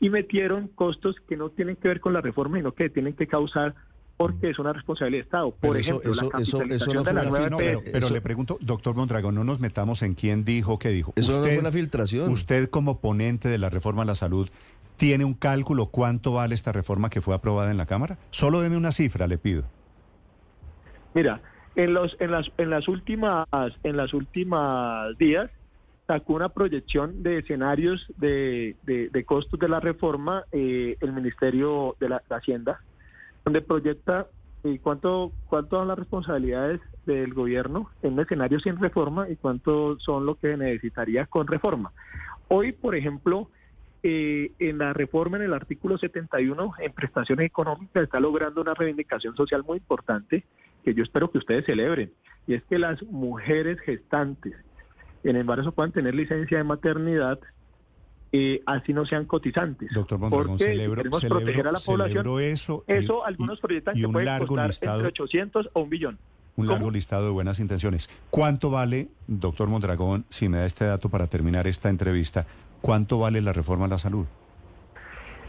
[0.00, 3.26] y metieron costos que no tienen que ver con la reforma, sino que tienen que
[3.26, 3.74] causar
[4.16, 5.50] porque es una responsabilidad de Estado.
[5.50, 7.58] Por Pero ejemplo, eso- la eso- eso capitalización no de fue la nueva No,
[7.92, 11.12] pero, le pregunto, doctor Mondragón, no nos metamos en quién dijo qué dijo.
[11.16, 12.30] Eso no fue una filtración.
[12.30, 14.48] Usted como ponente de la reforma a la salud,
[14.96, 18.16] ¿tiene un cálculo cuánto vale esta reforma que fue aprobada en la Cámara?
[18.30, 19.64] Solo deme una cifra, le pido.
[21.14, 21.40] Mira,
[21.74, 23.46] en los en las en las últimas
[23.82, 25.50] en las últimas días
[26.06, 31.96] sacó una proyección de escenarios de, de- de costos de la reforma eh, el Ministerio
[32.00, 32.80] de la de Hacienda,
[33.46, 34.26] donde proyecta
[34.64, 39.98] eh, cuánto cuánto son las responsabilidades del gobierno en un escenario sin reforma y cuánto
[40.00, 41.92] son lo que necesitaría con reforma.
[42.48, 43.48] Hoy, por ejemplo,
[44.02, 49.36] eh, en la reforma en el artículo 71 en prestaciones económicas está logrando una reivindicación
[49.36, 50.44] social muy importante
[50.84, 52.12] que yo espero que ustedes celebren
[52.48, 54.56] y es que las mujeres gestantes
[55.22, 57.38] en embarazo puedan tener licencia de maternidad
[58.38, 59.88] eh, así no sean cotizantes.
[59.94, 62.84] Doctor Mondragón, celebro, queremos celebro- proteger a la población, eso.
[62.86, 65.90] eso y- algunos proyectan y que un puede largo costar listado, entre 800 o un
[65.90, 66.18] billón.
[66.56, 66.92] un largo ¿Cómo?
[66.92, 68.08] listado de buenas intenciones.
[68.30, 72.46] ¿Cuánto vale, doctor Mondragón, si me da este dato para terminar esta entrevista,
[72.80, 74.26] cuánto vale la reforma a la salud?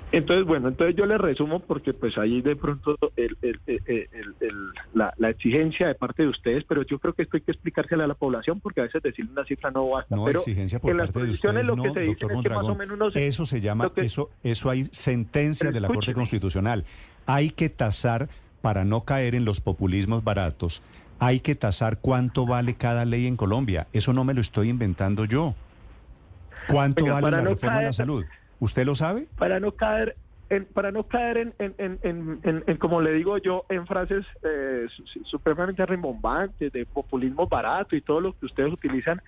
[0.10, 4.36] Entonces, bueno, entonces yo le resumo porque pues ahí de pronto el- el- el- el-
[4.39, 7.52] el- la, la exigencia de parte de ustedes, pero yo creo que esto hay que
[7.52, 10.15] explicársela a la población porque a veces decirle una cifra no basta.
[10.15, 12.17] No, pero exigencia por en las parte de ustedes, lo no, que se doctor es
[12.17, 12.78] que más o Mondragón.
[12.78, 16.13] menos Eso se llama, que- eso, eso hay sentencias Pero de la Corte.
[16.13, 16.86] Constitucional.
[17.26, 18.30] Hay que tasar,
[18.62, 20.82] para no caer en los populismos baratos,
[21.20, 23.88] hay que tasar cuánto vale cada ley en Colombia.
[23.91, 25.54] Eso no me lo estoy inventando yo.
[26.70, 28.24] ¿Cuánto Oiga, vale la no reforma a la salud?
[28.60, 29.28] ¿Usted lo sabe?
[29.38, 30.15] para no caer
[30.50, 34.86] en, para no caer en, en, en, en- como le digo yo, en frases eh,
[34.89, 39.22] su- supremamente rimbombantes, de populismo barato y todo lo que ustedes utilizan.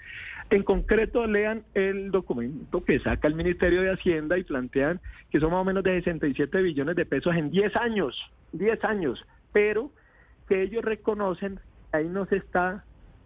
[0.49, 5.51] En concreto, lean el documento que saca el Ministerio de Hacienda y plantean que son
[5.51, 8.17] más o menos de 67 billones de pesos en 10 años,
[8.53, 9.91] 10 años, pero
[10.47, 11.59] que ellos reconocen
[11.91, 12.85] que ahí no se está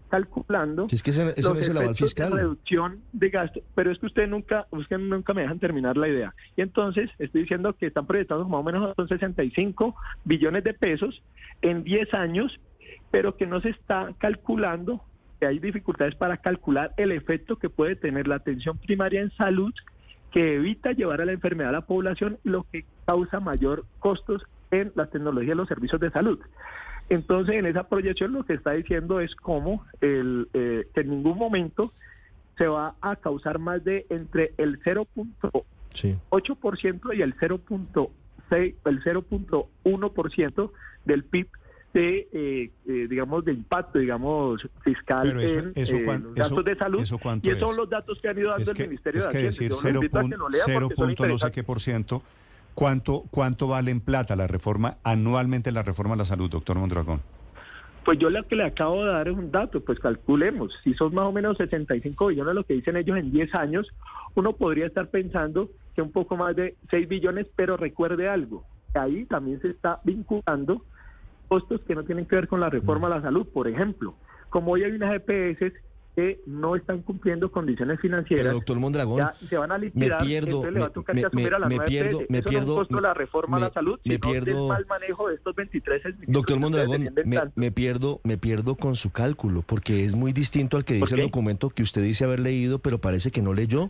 [0.10, 2.32] calculando Si es que los efectos fiscal.
[2.32, 6.08] de reducción de gasto, pero es que usted nunca, usted nunca me dejan terminar la
[6.08, 6.34] idea.
[6.56, 11.22] Y entonces estoy diciendo que están proyectados más o menos son 65 billones de pesos
[11.62, 12.60] en 10 años,
[13.12, 15.04] pero que no se está calculando,
[15.40, 19.74] que hay dificultades para calcular el efecto que puede tener la atención primaria en salud,
[20.32, 24.92] que evita llevar a la enfermedad a la población, lo que causa mayor costos en
[24.96, 26.40] la tecnología y los servicios de salud.
[27.14, 31.38] Entonces, en esa proyección lo que está diciendo es cómo el, eh, que en ningún
[31.38, 31.94] momento
[32.58, 36.18] se va a causar más de entre el 0.8% Sí.
[37.18, 40.72] y el 0.6, el 0.1%
[41.06, 41.48] del PIB
[41.94, 46.76] de, eh, eh, digamos, de impacto, digamos, fiscal eso- en eso eh, los eso- de
[46.76, 47.02] salud.
[47.02, 49.26] ¿eso cuánto y esos son los datos que han ido dando Es el Ministerio es
[49.28, 49.50] de que Hacienda.
[49.52, 51.38] decir Yo los 0 invito a que punto, lo lean 0 porque son punto no
[51.38, 52.24] sé qué por ciento,
[52.74, 57.22] ¿cuánto, ¿cuánto vale en plata la reforma, anualmente la reforma a la salud, doctor Mondragón?
[58.06, 61.16] Pues yo lo que le acabo de dar es un dato, pues calculemos, si son
[61.16, 63.88] más o menos 65 billones lo que dicen ellos en 10 años,
[64.36, 69.26] uno podría estar pensando que un poco más de 6 billones, pero recuerde algo, ahí
[69.26, 70.84] también se está vinculando
[71.48, 74.16] costos que no tienen que ver con la reforma a la salud, por ejemplo,
[74.50, 75.74] como hoy hay unas EPS
[76.16, 80.24] que no están cumpliendo condiciones financieras, Pero doctor Mondragón, ya se van a me liquidar,
[80.24, 82.24] pierdo, entonces le va a me- tocar me- que asumir a la me pierdo, me
[82.24, 84.44] Eso no es pierdo, costo de la reforma a me- la salud, me sino del
[84.44, 88.96] pierdo- mal manejo de estos 23 ministros Doctor Mondragón, me, me pierdo, me pierdo con
[88.96, 92.26] su cálculo, porque es muy distinto al que ¿Por dice el documento que usted dice
[92.26, 93.90] haber leído, pero parece que no leyó.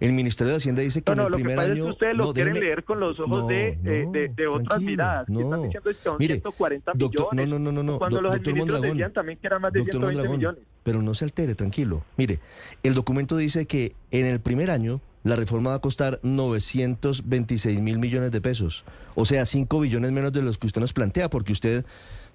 [0.00, 1.82] El Ministerio de Hacienda dice que No, no, en el lo que primer pasa año...
[1.82, 4.06] es que ustedes lo no, quieren déjeme- leer con los ojos No, de, no, eh,
[4.10, 5.62] de, de otras miradas, que están no.
[5.62, 7.48] diciendo que son Mire, 140 doctor- millones.
[7.48, 9.80] no, no, no, no, Cuando do- los doctor ministros decían también que eran más de
[9.80, 10.62] Doctor 120 Mondragón, millones.
[10.82, 12.02] pero no se altere, tranquilo.
[12.16, 12.38] Mire,
[12.82, 17.98] el documento dice que en el primer año la reforma va a costar 926 mil
[17.98, 18.84] millones de pesos,
[19.14, 21.84] o sea, 5 billones menos de los que usted nos plantea, porque usted,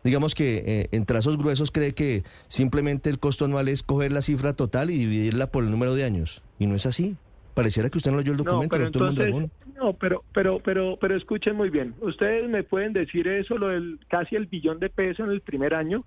[0.04, 4.22] digamos que eh, en trazos gruesos cree que simplemente el costo anual es coger la
[4.22, 7.16] cifra total y dividirla por el número de años, y no es así.
[7.56, 9.52] Pareciera que usted no leyó el No, documento, pero doctor entonces, Mondragón.
[9.76, 11.96] no, pero, pero, pero, pero escuchen muy bien.
[12.02, 15.74] Ustedes me pueden decir eso, lo del casi el billón de pesos en el primer
[15.74, 16.04] año,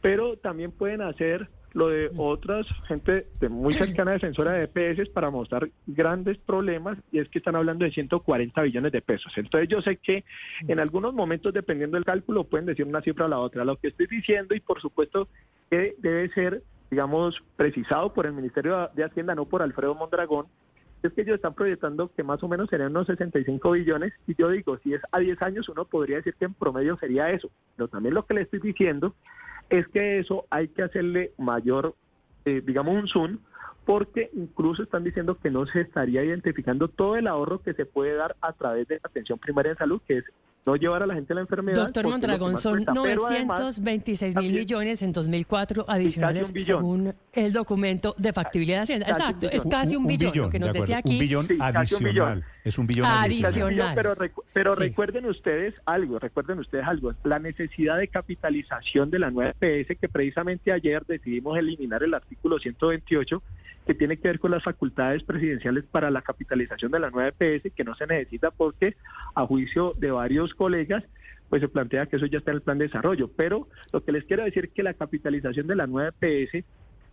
[0.00, 5.30] pero también pueden hacer lo de otras gente de muy cercana defensora de EPS para
[5.30, 9.32] mostrar grandes problemas y es que están hablando de 140 billones de pesos.
[9.36, 10.24] Entonces yo sé que
[10.68, 13.64] en algunos momentos, dependiendo del cálculo, pueden decir una cifra o la otra.
[13.64, 15.26] Lo que estoy diciendo y por supuesto
[15.68, 20.46] que debe ser, digamos, precisado por el Ministerio de Hacienda, no por Alfredo Mondragón,
[21.08, 24.48] es que ellos están proyectando que más o menos serían unos 65 billones y yo
[24.48, 27.88] digo, si es a 10 años uno podría decir que en promedio sería eso, pero
[27.88, 29.14] también lo que le estoy diciendo
[29.70, 31.94] es que eso hay que hacerle mayor,
[32.44, 33.38] eh, digamos, un zoom,
[33.84, 38.14] porque incluso están diciendo que no se estaría identificando todo el ahorro que se puede
[38.14, 40.24] dar a través de la atención primaria de salud, que es
[40.66, 41.82] no llevar a la gente a la enfermedad.
[41.82, 48.82] Doctor Mondragón, son 926 mil millones en 2004 adicionales según el documento de factibilidad de
[48.82, 49.06] Hacienda.
[49.06, 51.14] Exacto, es casi un, billón, lo que nos decía aquí.
[51.14, 53.94] Un billón adicional, es un billón adicional.
[53.94, 54.14] Pero,
[54.52, 59.98] pero recuerden ustedes algo, recuerden ustedes algo, la necesidad de capitalización de la nueva EPS
[60.00, 63.42] que precisamente ayer decidimos eliminar el artículo 128
[63.86, 67.70] que tiene que ver con las facultades presidenciales para la capitalización de la nueva EPS,
[67.74, 68.96] que no se necesita porque
[69.34, 71.04] a juicio de varios colegas,
[71.50, 73.28] pues se plantea que eso ya está en el plan de desarrollo.
[73.36, 76.64] Pero lo que les quiero decir es que la capitalización de la nueva EPS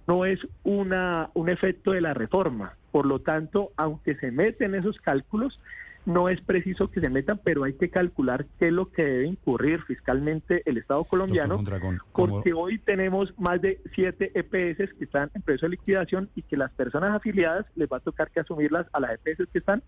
[0.07, 2.77] no es una, un efecto de la reforma.
[2.91, 5.59] Por lo tanto, aunque se meten esos cálculos,
[6.05, 9.27] no es preciso que se metan, pero hay que calcular qué es lo que debe
[9.27, 11.63] incurrir fiscalmente el Estado colombiano,
[12.11, 16.57] porque hoy tenemos más de siete EPS que están en proceso de liquidación y que
[16.57, 19.83] las personas afiliadas les va a tocar que asumirlas a las EPS que están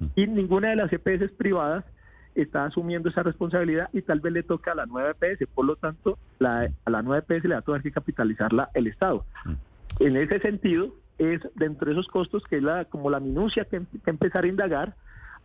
[0.00, 0.06] mm.
[0.16, 1.84] y ninguna de las EPS privadas
[2.34, 5.76] está asumiendo esa responsabilidad y tal vez le toca a la nueva EPS, por lo
[5.76, 9.24] tanto la, a la nueva EPS le va a tener que capitalizarla el Estado.
[9.44, 9.52] Mm.
[10.00, 13.82] En ese sentido, es dentro de esos costos que es la, como la minucia que,
[14.04, 14.94] que empezar a indagar,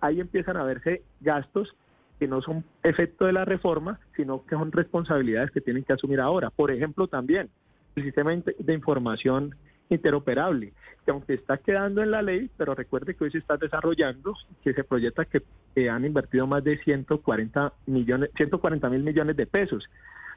[0.01, 1.75] ahí empiezan a verse gastos
[2.19, 6.19] que no son efecto de la reforma, sino que son responsabilidades que tienen que asumir
[6.19, 6.49] ahora.
[6.49, 7.49] Por ejemplo, también
[7.95, 9.55] el sistema de información
[9.89, 14.35] interoperable, que aunque está quedando en la ley, pero recuerde que hoy se está desarrollando,
[14.63, 15.41] que se proyecta que,
[15.89, 19.89] han invertido más de 140 millones, 140 mil millones de pesos.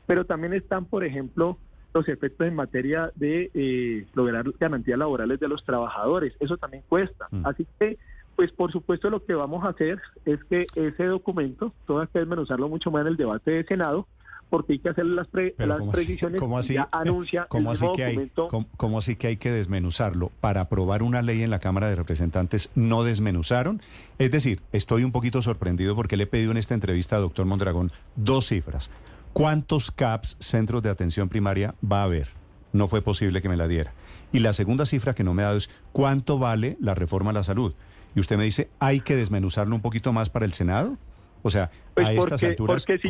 [0.07, 1.59] Pero también están, por ejemplo,
[1.95, 6.35] los efectos en materia de eh, lograr garantías laborales de los trabajadores.
[6.41, 7.29] Eso también cuesta.
[7.31, 7.47] Mm.
[7.47, 7.99] Así que
[8.37, 12.21] pues por supuesto lo que vamos a hacer es que ese documento, todo hay que
[12.21, 14.07] desmenuzarlo mucho más en el debate de Senado,
[14.53, 18.31] porque hay que hacer las, las precisiones ¿cómo así, ya anuncia ¿cómo así que hay,
[18.77, 20.31] ¿cómo, así que hay que desmenuzarlo?
[20.43, 23.81] Para aprobar una ley en la Cámara de Representantes, ¿no desmenuzaron?
[24.19, 27.47] Es decir, estoy un poquito sorprendido porque le he pedido en esta entrevista a doctor
[27.47, 28.91] Mondragón dos cifras.
[29.33, 32.29] ¿Cuántos CAPS, centros de atención primaria, va a haber?
[32.73, 33.93] No fue posible que me la diera.
[34.31, 37.35] Y la segunda cifra que no me ha dado es ¿cuánto vale la reforma a
[37.35, 37.75] la salud?
[38.15, 40.99] Y usted me dice, ¿hay que desmenuzarlo un poquito más para el Senado?
[41.43, 43.09] O sea, pues a estas alturas, si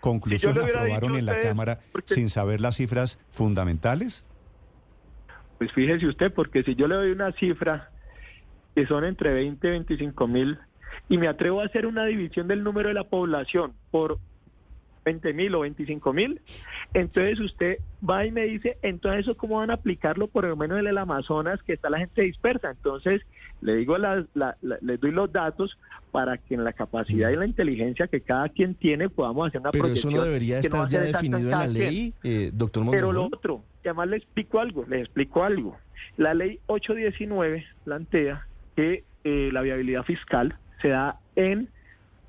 [0.00, 4.26] conclusión aprobaron en la Cámara sin saber las cifras fundamentales.
[5.58, 7.90] Pues fíjese usted, porque si yo le doy una cifra
[8.74, 10.58] que son entre 20 y 25 mil,
[11.08, 14.18] y me atrevo a hacer una división del número de la población por
[15.04, 16.40] 20 mil o 25 mil,
[16.94, 17.78] entonces usted
[18.08, 20.98] va y me dice, entonces eso cómo van a aplicarlo por lo menos en el
[20.98, 22.70] Amazonas, que está la gente dispersa.
[22.70, 23.22] Entonces,
[23.60, 24.24] le digo, la,
[24.80, 25.78] les doy los datos
[26.10, 29.70] para que en la capacidad y la inteligencia que cada quien tiene podamos hacer una
[29.70, 33.62] Pero eso no debería estar ya definido en la ley, eh, doctor Pero lo otro,
[33.84, 35.76] además le explico algo, le explico algo.
[36.16, 38.46] La ley 819 plantea
[38.76, 41.68] que eh, la viabilidad fiscal se da en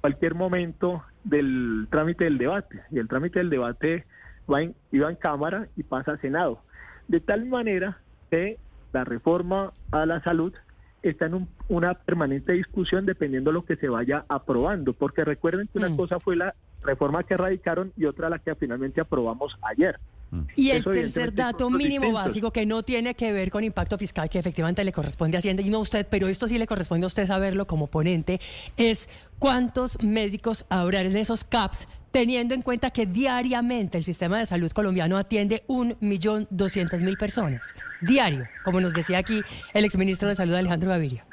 [0.01, 2.81] cualquier momento del trámite del debate.
[2.91, 4.05] Y el trámite del debate
[4.51, 6.61] va en, iba en Cámara y pasa a Senado.
[7.07, 7.99] De tal manera
[8.31, 8.57] que
[8.93, 10.53] la reforma a la salud
[11.01, 15.77] está en una permanente discusión dependiendo de lo que se vaya aprobando, porque recuerden que
[15.77, 15.97] una mm.
[15.97, 16.55] cosa fue la
[16.85, 19.99] reforma que radicaron y otra la que finalmente aprobamos ayer.
[20.31, 20.41] Mm.
[20.55, 24.39] Y el tercer dato mínimo básico que no tiene que ver con impacto fiscal, que
[24.39, 27.07] efectivamente le corresponde a Hacienda y no a usted, pero esto sí le corresponde a
[27.07, 28.39] usted saberlo como ponente,
[28.77, 29.09] es
[29.39, 34.71] cuántos médicos habrá en esos CAPS, teniendo en cuenta que diariamente el sistema de salud
[34.71, 37.75] colombiano atiende un millón doscientas mil personas.
[38.01, 39.41] Diario, como nos decía aquí
[39.73, 41.25] el exministro de Salud Alejandro Gaviria.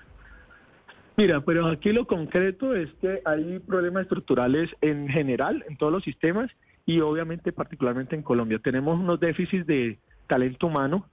[1.17, 6.03] Mira, pero aquí lo concreto es que hay problemas estructurales en general en todos los
[6.05, 6.51] sistemas
[6.87, 8.59] y obviamente particularmente en Colombia.
[8.59, 11.07] Tenemos unos déficits de talento humano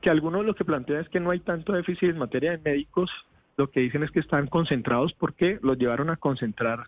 [0.00, 3.10] que algunos lo que plantean es que no hay tanto déficit en materia de médicos,
[3.56, 6.86] lo que dicen es que están concentrados porque los llevaron a concentrar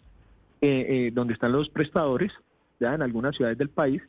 [0.61, 2.33] eh, eh, donde están los prestadores,
[2.81, 4.03] ya en algunas ciudades del país,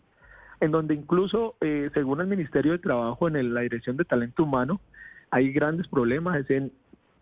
[0.59, 4.81] en donde incluso, eh, según el Ministerio de Trabajo, en la Dirección de Talento Humano,
[5.31, 6.71] hay grandes problemas en,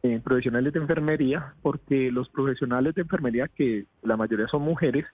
[0.03, 5.05] en profesionales de enfermería, porque los profesionales de enfermería, que la mayoría son mujeres,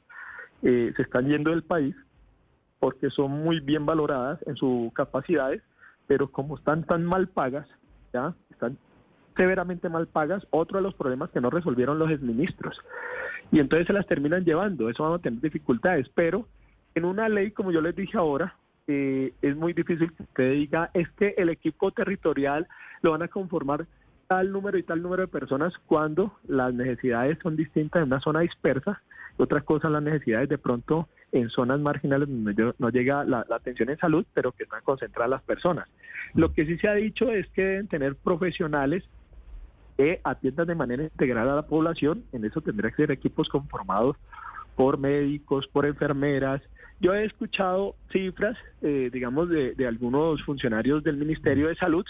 [0.62, 1.94] se están yendo del país
[2.84, 5.62] porque son muy bien valoradas en sus capacidades,
[6.06, 7.66] pero como están tan mal pagas,
[8.12, 8.78] ya están
[9.38, 12.78] severamente mal pagas, otro de los problemas que no resolvieron los exministros.
[13.54, 16.46] Y entonces se las terminan llevando, eso vamos a tener dificultades, pero
[16.94, 18.58] en una ley, como yo les dije ahora,
[18.88, 22.68] eh, es muy difícil que usted diga, es que el equipo territorial
[23.02, 23.88] lo van a conformar
[24.34, 28.40] tal número y tal número de personas cuando las necesidades son distintas en una zona
[28.40, 29.00] dispersa,
[29.38, 34.00] otras cosas las necesidades de pronto en zonas marginales donde no llega la, atención en
[34.00, 35.88] salud, pero que están concentradas las personas.
[36.34, 39.04] Lo que sí se ha dicho es que deben tener profesionales
[39.98, 44.18] que atiendan de manera integral a la población, en eso tendría que ser equipos conformados
[44.76, 46.60] por médicos, por enfermeras.
[47.00, 52.06] Yo he escuchado cifras, eh, digamos, de algunos funcionarios del Ministerio de Salud,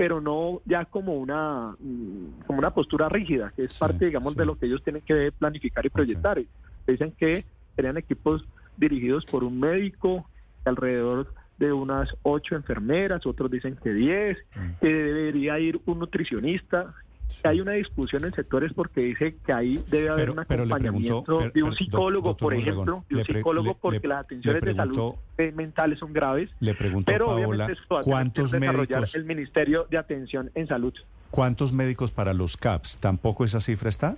[0.00, 4.46] pero no ya como una mm, como una postura rígida, que es parte, digamos, de
[4.46, 6.38] lo que ellos tienen que planificar y proyectar.
[6.38, 6.48] Okay.
[6.86, 7.44] Dicen que
[7.76, 8.46] serían equipos
[8.78, 10.26] dirigidos por un médico,
[10.64, 14.38] alrededor de unas ocho enfermeras, otros dicen que diez,
[14.80, 16.94] que debería ir un nutricionista.
[17.42, 21.50] Hay una discusión en sectores porque dice que ahí debe haber pero, un acompañamiento preguntó,
[21.54, 24.74] de un psicólogo, doctor por ejemplo, de un pre- psicólogo porque le- las atenciones de
[24.74, 26.50] salud eh, mentales son graves.
[26.60, 30.92] Le preguntó Pero Paola, obviamente que ¿cuántos médicos, el Ministerio de Atención en Salud.
[31.30, 32.98] ¿cuántos médicos para los CAPS?
[32.98, 34.16] ¿Tampoco esa cifra está?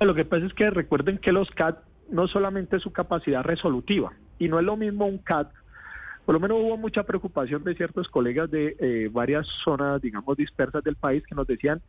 [0.00, 1.78] Lo que pasa es que recuerden que los CAT
[2.10, 5.50] no solamente es su capacidad resolutiva, y no es lo mismo un CAT,
[6.28, 10.84] por lo menos hubo mucha preocupación de ciertos colegas de eh, varias zonas, digamos, dispersas
[10.84, 11.80] del país que nos decían,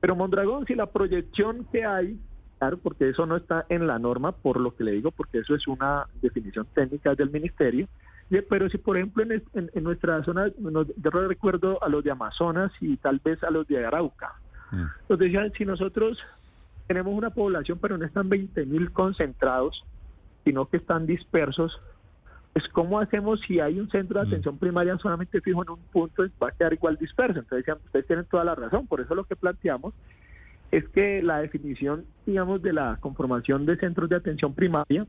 [0.00, 2.18] pero Mondragón, si la proyección que hay,
[2.58, 5.54] claro, porque eso no está en la norma, por lo que le digo, porque eso
[5.54, 7.86] es una definición técnica del ministerio,
[8.48, 12.72] pero si por ejemplo en, en- en nuestra zona, yo recuerdo a los de Amazonas
[12.80, 14.32] y tal vez a los de Arauca,
[14.72, 14.84] Mm.
[15.08, 16.18] nos decían, si nosotros
[16.88, 19.84] tenemos una población, pero no están 20 mil concentrados,
[20.44, 21.80] sino que están dispersos,
[22.52, 24.28] pues ¿cómo hacemos si hay un centro de Mm.
[24.28, 27.38] atención primaria solamente fijo en un punto, va a quedar igual disperso?
[27.38, 29.94] Entonces, decían, ustedes tienen toda la razón, por eso lo que planteamos
[30.72, 35.06] es que la definición, digamos, de la conformación de centros de atención primaria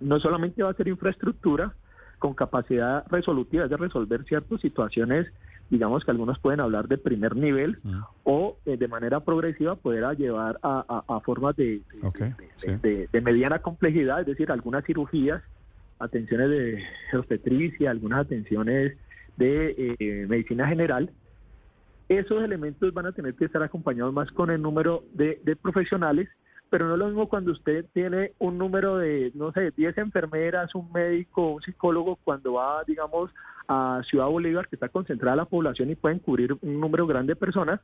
[0.00, 1.74] no solamente va a ser infraestructura
[2.18, 5.32] con capacidad resolutiva, es de resolver ciertas situaciones,
[5.70, 8.00] digamos que algunos pueden hablar de primer nivel, Mm.
[8.24, 12.18] o eh, de manera progresiva poder a llevar a, a- a formas de, de- Ok,
[12.18, 12.66] de- sí.
[12.82, 15.42] de- de mediana complejidad, es decir, algunas cirugías,
[16.02, 16.84] atenciones de
[17.16, 18.96] obstetricia, algunas atenciones
[19.36, 21.10] de eh, medicina general.
[22.08, 26.28] Esos elementos van a tener que estar acompañados más con el número de, profesionales,
[26.68, 30.74] pero no es lo mismo cuando usted tiene un número de, no sé, 10 enfermeras,
[30.74, 33.30] un médico, un psicólogo, cuando va, digamos,
[33.68, 37.36] a Ciudad Bolívar, que está concentrada la población y pueden cubrir un número grande de
[37.36, 37.80] personas.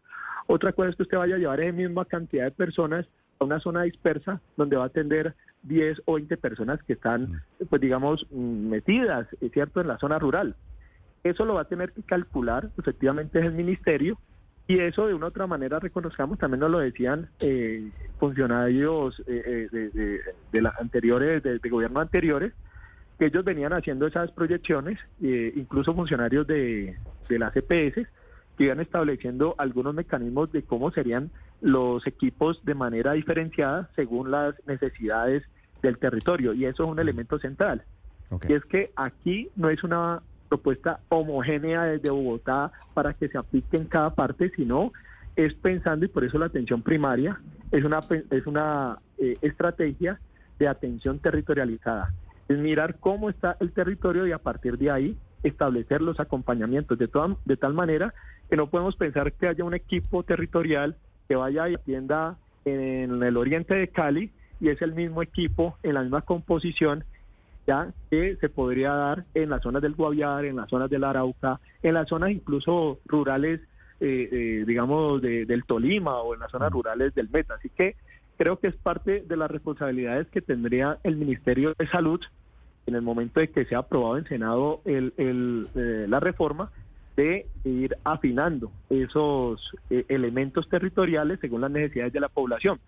[0.46, 3.06] Otra cosa es que usted vaya a llevar esa misma cantidad de personas
[3.38, 7.80] a una zona dispersa donde va a atender 10 o 20 personas que están, pues
[7.80, 10.54] digamos, mm, metidas, es cierto, en la zona rural.
[11.24, 14.18] Eso lo va a tener que calcular, efectivamente es el ministerio,
[14.66, 19.42] y eso de una u otra manera reconozcamos, también nos lo decían eh, funcionarios eh,
[19.46, 20.20] eh, de, de,
[20.52, 22.52] de las anteriores, de, de gobierno anteriores,
[23.18, 26.96] que ellos venían haciendo esas proyecciones, eh, incluso funcionarios de,
[27.28, 28.06] de las EPS,
[28.56, 31.30] que iban estableciendo algunos mecanismos de cómo serían
[31.60, 35.42] los equipos de manera diferenciada según las necesidades
[35.82, 36.52] del territorio.
[36.52, 37.82] Y eso es un elemento central.
[38.48, 43.76] Y es que aquí no es una propuesta homogénea desde Bogotá para que se aplique
[43.76, 44.92] en cada parte, sino
[45.36, 47.40] es pensando, y por eso la atención primaria
[47.70, 48.00] es una,
[48.30, 50.18] es una eh, estrategia
[50.58, 52.12] de atención territorializada.
[52.48, 57.08] Es mirar cómo está el territorio y a partir de ahí establecer los acompañamientos de,
[57.08, 58.12] toda- de tal manera
[58.50, 60.96] que no podemos pensar que haya un equipo territorial
[61.28, 65.94] que vaya y atienda en el oriente de Cali y es el mismo equipo en
[65.94, 67.04] la misma composición
[67.66, 71.60] ya que se podría dar en las zonas del Guaviare, en las zonas del Arauca,
[71.82, 73.60] en las zonas incluso rurales,
[74.00, 77.54] eh, eh, digamos, de- del Tolima o en las zonas rurales del Meta.
[77.54, 77.94] Así que
[78.38, 82.20] creo que es parte de las responsabilidades que tendría el Ministerio de Salud
[82.86, 86.70] en el momento de que sea aprobado en Senado el, el, eh, la reforma
[87.18, 92.78] de ir afinando esos eh, elementos territoriales según las necesidades de la población.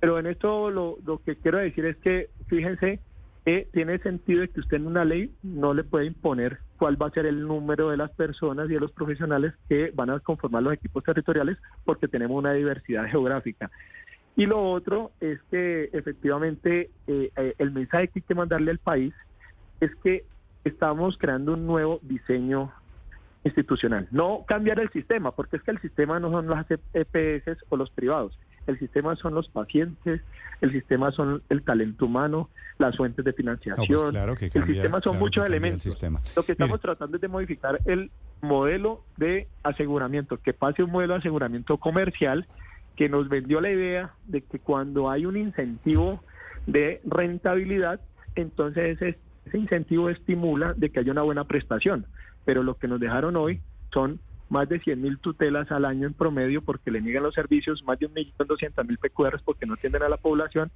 [0.00, 3.00] Pero en esto lo, lo que quiero decir es que, fíjense,
[3.44, 7.10] que tiene sentido que usted en una ley no le puede imponer cuál va a
[7.10, 10.72] ser el número de las personas y de los profesionales que van a conformar los
[10.72, 13.70] equipos territoriales porque tenemos una diversidad geográfica.
[14.36, 18.78] Y lo otro es que efectivamente eh, eh, el mensaje que hay que mandarle al
[18.78, 19.12] país
[19.80, 20.24] es que
[20.64, 22.72] estamos creando un nuevo diseño
[23.46, 24.08] institucional.
[24.10, 27.90] No cambiar el sistema, porque es que el sistema no son las EPS o los
[27.90, 28.38] privados.
[28.66, 30.20] El sistema son los pacientes,
[30.60, 33.86] el sistema son el talento humano, las fuentes de financiación.
[33.88, 35.82] No, pues claro que el cambia- sistema son claro muchos el elementos.
[35.82, 36.20] sistema.
[36.34, 36.82] Lo que estamos Mire.
[36.82, 38.10] tratando es de modificar el
[38.42, 42.46] modelo de aseguramiento, que pase un modelo de aseguramiento comercial
[42.96, 46.22] que nos vendió la idea de que cuando hay un incentivo
[46.66, 48.00] de rentabilidad,
[48.34, 52.04] entonces ese ese incentivo estimula de que haya una buena prestación.
[52.46, 53.60] Pero lo que nos dejaron hoy
[53.92, 54.18] son
[54.48, 57.98] más de 100 mil tutelas al año en promedio porque le niegan los servicios, más
[57.98, 60.70] de 1.200.000 PQRs porque no atienden a la población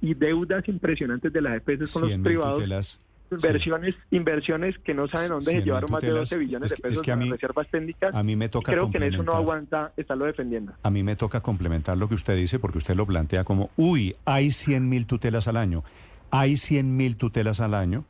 [0.00, 3.00] y deudas impresionantes de las EPS con los privados.
[3.28, 7.16] Inversiones, inversiones que no saben dónde se llevaron más de 12 billones de pesos de
[7.16, 8.14] reservas técnicas.
[8.14, 10.74] A mí me toca creo que en eso no aguanta estarlo defendiendo.
[10.84, 14.14] A mí me toca complementar lo que usted dice porque usted lo plantea como, uy,
[14.24, 15.82] hay 100 mil tutelas al año.
[16.30, 18.04] Hay 100 mil tutelas al año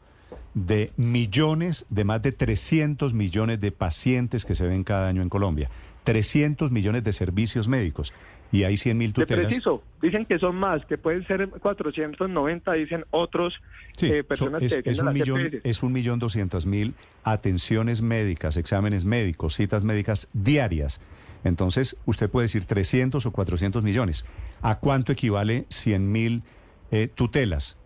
[0.57, 5.28] de millones, de más de 300 millones de pacientes que se ven cada año en
[5.28, 5.70] Colombia,
[6.04, 8.14] 300 millones de servicios médicos
[8.50, 9.42] y hay 100 mil tutelas.
[9.42, 13.61] De preciso, dicen que son más, que pueden ser 490, dicen otros
[14.00, 19.04] eh, personas es, que es un millón, es un millón doscientos mil atenciones médicas, exámenes
[19.04, 21.02] médicos, citas médicas diarias.
[21.44, 24.24] Entonces, usted puede decir 300 o 400 millones.
[24.62, 26.42] ¿A cuánto equivale 100 mil
[26.90, 27.76] eh, tutelas?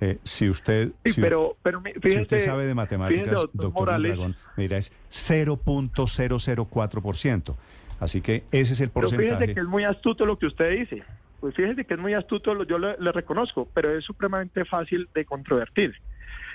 [0.00, 4.92] Eh, si usted, si, pero, pero si usted sabe de matemáticas, doctor, Mondragón, mira, es
[5.10, 7.56] 0.004%.
[7.98, 9.26] Así que ese es el porcentaje.
[9.26, 11.02] Pero fíjese que es muy astuto lo que usted dice.
[11.40, 15.94] Pues fíjese que es muy astuto, yo le, reconozco, pero es supremamente fácil de controvertir.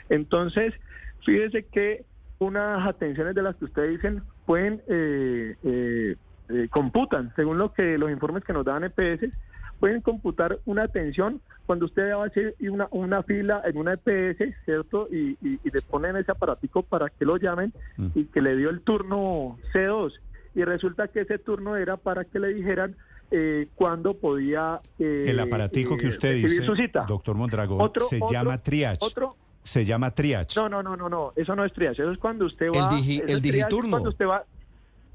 [0.09, 0.75] Entonces,
[1.25, 2.05] fíjese que
[2.39, 6.15] unas atenciones de las que usted dicen pueden, eh, eh,
[6.69, 9.31] computan, según lo que los informes que nos dan EPS,
[9.81, 14.55] pueden computar una atención cuando usted va a hacer una, una fila en una EPS,
[14.63, 15.07] ¿cierto?
[15.11, 18.09] Y, y, le ponen ese aparatico para que lo llamen mm.
[18.13, 20.13] y que le dio el turno C2.
[20.53, 22.95] Y resulta que ese turno era para que le dijeran
[23.31, 24.81] eh, cuándo podía...
[24.99, 26.61] Eh, el aparatico que eh, usted dice,
[27.07, 28.99] doctor Mondragón, se llama triage.
[29.01, 30.59] Otro, se llama triage.
[30.59, 32.95] No, no, no, no, no, eso no es triage, eso es cuando usted va...
[32.95, 33.89] El, el digiturno.
[33.89, 34.45] Cuando usted va,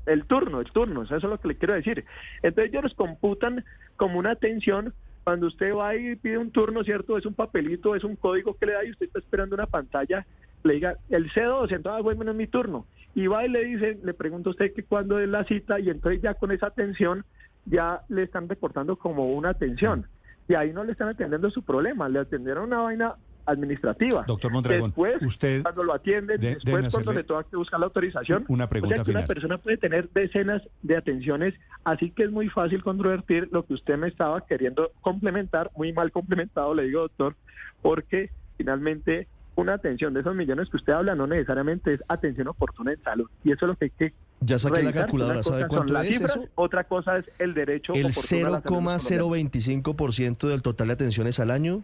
[0.06, 2.04] el turno, el turno, eso es lo que le quiero decir.
[2.42, 3.64] Entonces ellos los computan
[3.96, 4.94] como una atención
[5.24, 7.18] cuando usted va y pide un turno, ¿cierto?
[7.18, 10.24] Es un papelito, es un código que le da y usted está esperando una pantalla,
[10.62, 12.86] le diga el C2, entonces bueno, es mi turno.
[13.14, 16.22] Y va y le dice, le pregunta usted que cuándo es la cita y entonces
[16.22, 17.24] ya con esa atención
[17.64, 20.06] ya le están reportando como una atención.
[20.48, 23.16] Y ahí no le están atendiendo su problema, le atendieron una vaina
[23.46, 24.24] administrativa.
[24.26, 28.44] Doctor Mondragón, después, usted cuando lo atiende, después cuando le toca que buscar la autorización,
[28.48, 32.48] una pregunta o sea una persona puede tener decenas de atenciones, así que es muy
[32.48, 37.36] fácil controvertir lo que usted me estaba queriendo complementar, muy mal complementado, le digo, doctor,
[37.82, 42.92] porque finalmente una atención de esos millones que usted habla no necesariamente es atención oportuna
[42.92, 43.30] en salud.
[43.42, 46.46] Y eso es lo que hay que ya saqué la calculadora, ¿sabe cuánto es eso?
[46.56, 51.82] Otra cosa es el derecho El 0,025% del total de atenciones al año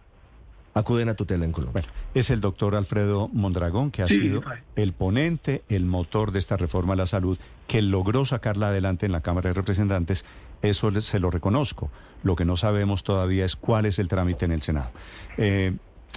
[0.74, 1.84] acuden a tutela en Colombia.
[2.14, 4.42] es el doctor Alfredo Mondragón, que ha sido
[4.76, 9.12] el ponente, el motor de esta reforma a la salud, que logró sacarla adelante en
[9.12, 10.24] la Cámara de Representantes.
[10.62, 11.90] Eso se lo reconozco.
[12.22, 14.90] Lo que no sabemos todavía es cuál es el trámite en el Senado.
[15.36, 15.72] Eh,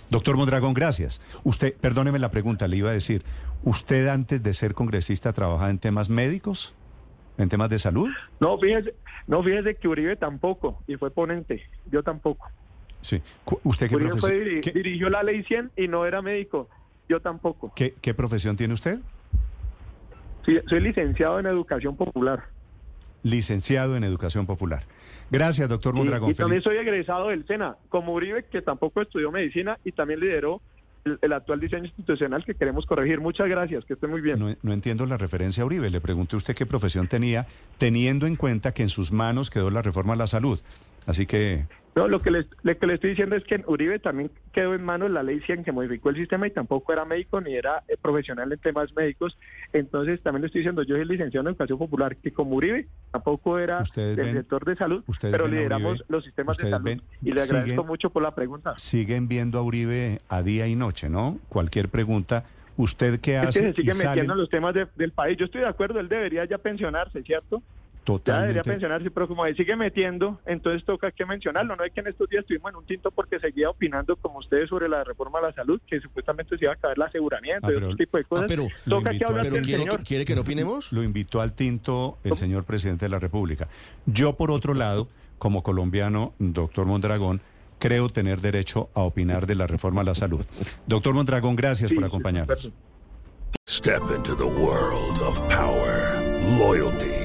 [0.09, 1.21] doctor Mondragón, gracias.
[1.43, 3.23] Usted, perdóneme la pregunta, le iba a decir,
[3.63, 6.73] ¿usted antes de ser congresista trabajaba en temas médicos?
[7.37, 8.09] ¿En temas de salud?
[8.39, 8.93] No, fíjese,
[9.27, 12.47] no, fíjese que Uribe tampoco, y fue ponente, yo tampoco.
[13.05, 13.21] Sí.
[13.63, 14.61] ¿Usted qué profesión?
[14.73, 16.67] Dirigió la ley 100 y no era médico.
[17.07, 17.71] Yo tampoco.
[17.75, 18.99] ¿Qué, profesión tiene usted?
[20.43, 22.45] Sí, soy licenciado en educación popular.
[23.21, 24.83] Licenciado en educación popular.
[25.29, 26.31] Gracias, doctor Mondragón.
[26.31, 30.61] Y, también soy egresado del SENA, como Uribe, que tampoco estudió medicina y también lideró
[31.21, 33.21] el, actual diseño institucional que queremos corregir.
[33.21, 34.39] Muchas gracias, que esté muy bien.
[34.39, 35.91] No, no, entiendo la referencia a Uribe.
[35.91, 37.45] Le pregunté a usted qué profesión tenía,
[37.77, 40.59] teniendo en cuenta que en sus manos quedó la reforma a la salud.
[41.05, 41.65] Así que...
[41.95, 45.09] No, lo que, le, que le estoy diciendo es que Uribe también quedó en manos
[45.09, 48.51] la ley 100 que modificó el sistema y tampoco era médico ni era eh, profesional
[48.51, 49.37] en temas médicos.
[49.71, 53.59] Entonces también le estoy diciendo, yo soy licenciado en educación popular, que como Uribe tampoco
[53.59, 57.01] era del sector de salud, pero lideramos los sistemas de salud.
[57.21, 58.73] y le agradezco mucho por la pregunta.
[58.75, 61.39] Siguen viendo a Uribe a día y noche, ¿no?
[61.47, 62.43] Cualquier pregunta.
[62.75, 63.61] ¿Usted qué hace?
[63.61, 65.37] que se sigue metiendo en los temas del país.
[65.37, 67.63] Yo estoy de acuerdo, él debería ya pensionarse, ¿cierto?
[68.25, 71.75] Ya debería pensionarse, pero como ahí sigue metiendo, entonces toca que mencionarlo.
[71.75, 74.69] No hay que en estos días estuvimos en un tinto porque seguía opinando como ustedes
[74.69, 77.75] sobre la reforma a la salud, que supuestamente se iba a acabar el aseguramiento y
[77.75, 78.45] otro tipo de cosas.
[78.47, 80.03] pero toca que hablar del señor.
[80.03, 80.91] ¿Quiere que no opinemos?
[80.91, 83.67] Lo invitó al tinto el señor presidente de la República.
[84.05, 87.41] Yo, por otro lado, como colombiano, doctor Mondragón,
[87.79, 90.45] creo tener derecho a opinar de la reforma a la salud.
[90.87, 92.71] Doctor Mondragón, gracias por acompañarnos.
[93.67, 96.21] Step into the world of power,
[96.59, 97.24] loyalty.